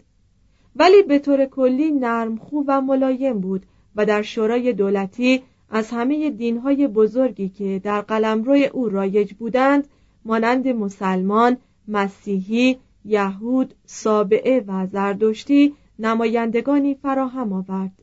ولی 0.76 1.04
به 1.04 1.20
طور 1.20 1.46
کلی 1.46 1.92
نرم 1.92 2.38
خوب 2.38 2.66
و 2.68 2.82
ملایم 2.82 3.40
بود 3.40 3.66
و 3.96 4.06
در 4.06 4.22
شورای 4.22 4.74
دولتی 4.74 5.44
از 5.70 5.92
همه 5.92 6.30
دینهای 6.30 6.88
بزرگی 6.88 7.50
که 7.50 7.82
در 7.84 8.02
قلمرو 8.02 8.54
او 8.74 8.90
رایج 8.90 9.34
بودند 9.34 9.88
مانند 10.26 10.68
مسلمان، 10.68 11.58
مسیحی، 11.88 12.78
یهود، 13.06 13.74
سابعه 13.86 14.64
و 14.68 14.88
زردشتی 14.88 15.74
نمایندگانی 16.00 16.96
فراهم 16.96 17.54
آورد. 17.54 18.03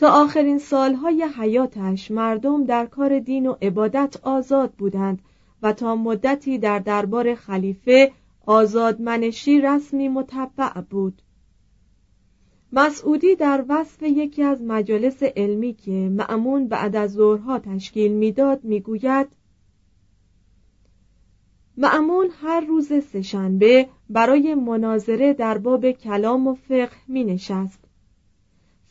تا 0.00 0.08
آخرین 0.08 0.58
سالهای 0.58 1.26
حیاتش 1.36 2.10
مردم 2.10 2.64
در 2.64 2.86
کار 2.86 3.18
دین 3.18 3.46
و 3.46 3.56
عبادت 3.62 4.16
آزاد 4.22 4.72
بودند 4.72 5.22
و 5.62 5.72
تا 5.72 5.96
مدتی 5.96 6.58
در 6.58 6.78
دربار 6.78 7.34
خلیفه 7.34 8.12
آزادمنشی 8.46 9.60
رسمی 9.60 10.08
متبع 10.08 10.80
بود. 10.80 11.22
مسعودی 12.72 13.34
در 13.34 13.64
وصف 13.68 14.02
یکی 14.02 14.42
از 14.42 14.62
مجالس 14.62 15.22
علمی 15.22 15.74
که 15.74 15.90
معمون 15.90 16.68
بعد 16.68 16.96
از 16.96 17.12
ظهرها 17.12 17.58
تشکیل 17.58 18.12
می‌داد 18.12 18.64
می‌گوید 18.64 19.28
معمون 21.76 22.28
هر 22.42 22.60
روز 22.60 22.92
سهشنبه 23.12 23.88
برای 24.10 24.54
مناظره 24.54 25.32
در 25.32 25.58
باب 25.58 25.90
کلام 25.90 26.46
و 26.46 26.54
فقه 26.54 26.96
می 27.08 27.24
نشست 27.24 27.79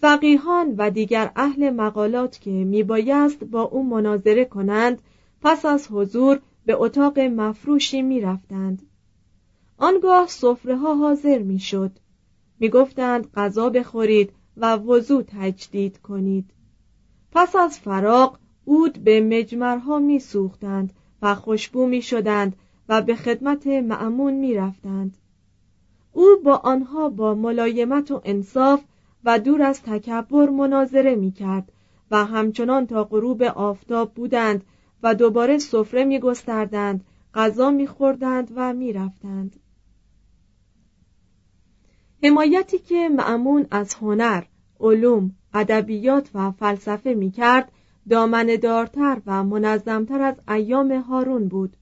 فقیهان 0.01 0.75
و 0.77 0.89
دیگر 0.91 1.31
اهل 1.35 1.69
مقالات 1.69 2.41
که 2.41 2.51
میبایست 2.51 3.43
با 3.43 3.61
او 3.61 3.89
مناظره 3.89 4.45
کنند 4.45 5.01
پس 5.41 5.65
از 5.65 5.87
حضور 5.91 6.39
به 6.65 6.73
اتاق 6.73 7.19
مفروشی 7.19 8.01
می‌رفتند. 8.01 8.81
آنگاه 9.77 10.27
صفره 10.27 10.77
ها 10.77 10.95
حاضر 10.95 11.37
می‌شد. 11.37 11.91
می‌گفتند 12.59 13.31
غذا 13.35 13.69
بخورید 13.69 14.31
و 14.57 14.75
وضوع 14.75 15.23
تجدید 15.23 15.97
کنید. 15.97 16.45
پس 17.31 17.55
از 17.55 17.79
فراغ 17.79 18.37
اود 18.65 18.93
به 19.03 19.21
مجمرها 19.21 19.99
میسوختند 19.99 20.93
و 21.21 21.35
خوشبو 21.35 21.87
می‌شدند 21.87 22.55
و 22.89 23.01
به 23.01 23.15
خدمت 23.15 23.67
معمون 23.67 24.33
می‌رفتند. 24.33 25.17
او 26.13 26.25
با 26.43 26.55
آنها 26.55 27.09
با 27.09 27.35
ملایمت 27.35 28.11
و 28.11 28.21
انصاف 28.25 28.81
و 29.23 29.39
دور 29.39 29.61
از 29.61 29.81
تکبر 29.83 30.49
مناظره 30.49 31.15
می 31.15 31.31
کرد 31.31 31.71
و 32.11 32.25
همچنان 32.25 32.87
تا 32.87 33.03
غروب 33.03 33.43
آفتاب 33.43 34.13
بودند 34.13 34.63
و 35.03 35.15
دوباره 35.15 35.57
سفره 35.57 36.03
می 36.03 36.19
گستردند 36.19 37.05
غذا 37.33 37.71
می 37.71 37.87
خوردند 37.87 38.51
و 38.55 38.73
می 38.73 38.93
رفتند. 38.93 39.59
حمایتی 42.23 42.79
که 42.79 43.09
معمون 43.09 43.67
از 43.71 43.93
هنر، 43.93 44.43
علوم، 44.79 45.35
ادبیات 45.53 46.29
و 46.33 46.51
فلسفه 46.51 47.13
می 47.13 47.31
کرد 47.31 47.71
دامن 48.09 48.45
دارتر 48.61 49.21
و 49.25 49.43
منظمتر 49.43 50.21
از 50.21 50.35
ایام 50.47 50.91
هارون 50.91 51.47
بود 51.47 51.77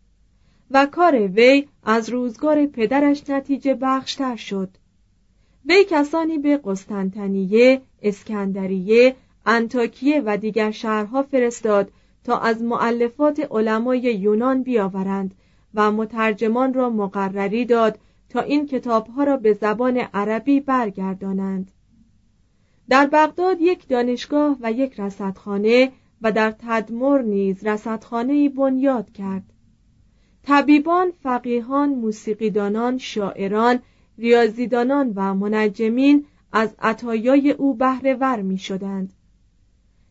و 0.71 0.85
کار 0.85 1.27
وی 1.27 1.67
از 1.83 2.09
روزگار 2.09 2.65
پدرش 2.65 3.29
نتیجه 3.29 3.73
بخشتر 3.73 4.35
شد 4.35 4.69
وی 5.67 5.85
کسانی 5.89 6.37
به 6.37 6.57
قسطنطنیه، 6.57 7.81
اسکندریه، 8.01 9.15
انتاکیه 9.45 10.21
و 10.25 10.37
دیگر 10.37 10.71
شهرها 10.71 11.23
فرستاد 11.23 11.91
تا 12.23 12.37
از 12.39 12.61
معلفات 12.61 13.39
علمای 13.51 13.99
یونان 13.99 14.63
بیاورند 14.63 15.35
و 15.73 15.91
مترجمان 15.91 16.73
را 16.73 16.89
مقرری 16.89 17.65
داد 17.65 17.99
تا 18.29 18.41
این 18.41 18.67
کتابها 18.67 19.23
را 19.23 19.37
به 19.37 19.53
زبان 19.53 19.97
عربی 19.97 20.59
برگردانند. 20.59 21.71
در 22.89 23.05
بغداد 23.05 23.61
یک 23.61 23.87
دانشگاه 23.87 24.57
و 24.61 24.71
یک 24.71 24.99
رصدخانه 24.99 25.91
و 26.21 26.31
در 26.31 26.51
تدمر 26.51 27.21
نیز 27.21 27.65
رصدخانه 27.65 28.49
بنیاد 28.49 29.11
کرد. 29.11 29.43
طبیبان، 30.43 31.11
فقیهان، 31.23 31.89
موسیقیدانان، 31.89 32.97
شاعران 32.97 33.79
ریاضیدانان 34.17 35.13
و 35.15 35.33
منجمین 35.33 36.25
از 36.51 36.75
عطایای 36.79 37.51
او 37.51 37.75
بهره 37.75 38.13
ور 38.13 38.41
می 38.41 38.57
شدند. 38.57 39.13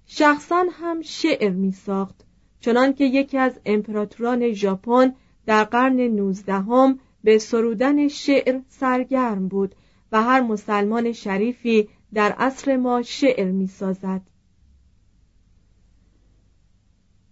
شخصا 0.07 0.65
هم 0.73 1.03
شعر 1.03 1.51
می 1.51 1.73
ساخت 1.73 2.25
چنان 2.61 2.93
که 2.93 3.05
یکی 3.05 3.39
از 3.39 3.61
امپراتوران 3.67 4.53
ژاپن 4.53 5.15
در 5.47 5.65
قرن 5.65 6.01
نوزدهم 6.01 6.99
به 7.25 7.39
سرودن 7.39 8.09
شعر 8.09 8.61
سرگرم 8.69 9.49
بود 9.49 9.75
و 10.13 10.23
هر 10.23 10.41
مسلمان 10.41 11.13
شریفی 11.13 11.89
در 12.15 12.33
عصر 12.33 12.77
ما 12.77 13.03
شعر 13.03 13.51
می 13.51 13.67
سازد. 13.67 14.21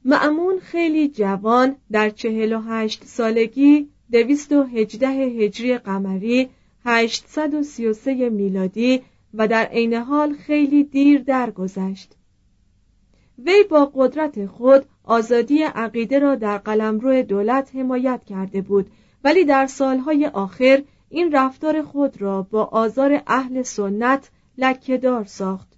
معمون 0.05 0.59
خیلی 0.59 1.09
جوان 1.09 1.77
در 1.93 2.11
چهل 2.11 2.53
و 2.53 2.61
هشت 2.61 3.05
سالگی 3.05 3.89
دویست 4.13 4.53
و 4.53 4.63
هجده 4.63 5.09
هجری 5.09 5.79
قمری 5.79 6.51
833 6.85 8.31
میلادی 8.31 9.03
و 9.35 9.49
در 9.49 9.65
عین 9.65 9.95
حال 9.95 10.35
خیلی 10.35 10.85
دیر 10.85 11.23
درگذشت. 11.23 12.15
وی 13.39 13.65
با 13.71 13.93
قدرت 13.95 14.47
خود 14.47 14.85
آزادی 15.05 15.63
عقیده 15.63 16.19
را 16.19 16.35
در 16.35 16.59
قلمرو 16.59 17.23
دولت 17.23 17.71
حمایت 17.75 18.25
کرده 18.25 18.61
بود 18.61 18.91
ولی 19.25 19.45
در 19.45 19.67
سالهای 19.67 20.27
آخر 20.27 20.83
این 21.09 21.33
رفتار 21.33 21.83
خود 21.83 22.23
را 22.23 22.43
با 22.43 22.65
آزار 22.65 23.23
اهل 23.27 23.63
سنت 23.63 24.31
لکهدار 24.59 25.25
ساخت 25.25 25.69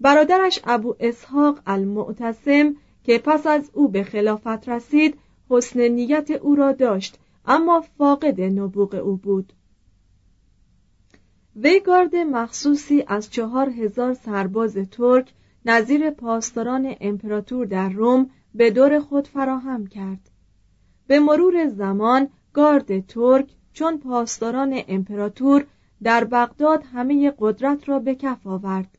برادرش 0.00 0.60
ابو 0.64 0.94
اسحاق 1.00 1.60
المعتصم 1.66 2.76
که 3.04 3.18
پس 3.18 3.46
از 3.46 3.70
او 3.72 3.88
به 3.88 4.02
خلافت 4.02 4.68
رسید 4.68 5.18
حسن 5.50 5.88
نیت 5.88 6.30
او 6.30 6.54
را 6.54 6.72
داشت 6.72 7.18
اما 7.46 7.84
فاقد 7.98 8.40
نبوغ 8.40 8.94
او 8.94 9.16
بود 9.16 9.52
وی 11.62 11.80
گارد 11.80 12.16
مخصوصی 12.16 13.04
از 13.06 13.30
چهار 13.30 13.68
هزار 13.68 14.14
سرباز 14.14 14.74
ترک 14.90 15.32
نظیر 15.64 16.10
پاسداران 16.10 16.94
امپراتور 17.00 17.66
در 17.66 17.88
روم 17.88 18.30
به 18.54 18.70
دور 18.70 19.00
خود 19.00 19.28
فراهم 19.28 19.86
کرد. 19.86 20.30
به 21.06 21.20
مرور 21.20 21.68
زمان 21.68 22.28
گارد 22.52 23.06
ترک 23.06 23.46
چون 23.72 23.98
پاسداران 23.98 24.80
امپراتور 24.88 25.64
در 26.02 26.24
بغداد 26.24 26.84
همه 26.94 27.32
قدرت 27.38 27.88
را 27.88 27.98
به 27.98 28.14
کف 28.14 28.46
آورد. 28.46 28.98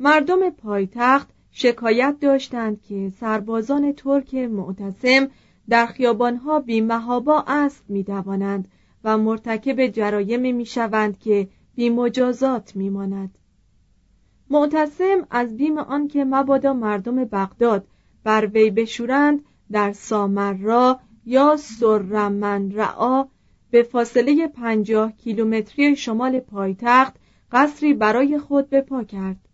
مردم 0.00 0.50
پایتخت 0.50 1.28
شکایت 1.50 2.16
داشتند 2.20 2.82
که 2.82 3.12
سربازان 3.20 3.92
ترک 3.92 4.34
معتصم 4.34 5.28
در 5.68 5.86
خیابانها 5.86 6.60
بیمهابا 6.60 7.44
اسب 7.46 7.84
میدوانند 7.88 8.68
و 9.04 9.18
مرتکب 9.18 9.86
جرایم 9.86 10.56
می‌شوند 10.56 11.18
که 11.18 11.48
بیمجازات 11.80 12.76
میماند. 12.76 13.38
معتصم 14.50 15.26
از 15.30 15.56
بیم 15.56 15.78
آنکه 15.78 16.24
مبادا 16.24 16.72
مردم 16.72 17.24
بغداد 17.24 17.86
بر 18.24 18.46
وی 18.46 18.70
بشورند 18.70 19.44
در 19.72 19.92
سامرا 19.92 21.00
یا 21.26 21.56
سرمن 21.56 22.72
رعا 22.72 23.24
به 23.70 23.82
فاصله 23.82 24.48
پنجاه 24.48 25.12
کیلومتری 25.12 25.96
شمال 25.96 26.40
پایتخت 26.40 27.14
قصری 27.52 27.94
برای 27.94 28.38
خود 28.38 28.70
بپا 28.70 29.04
کرد. 29.04 29.48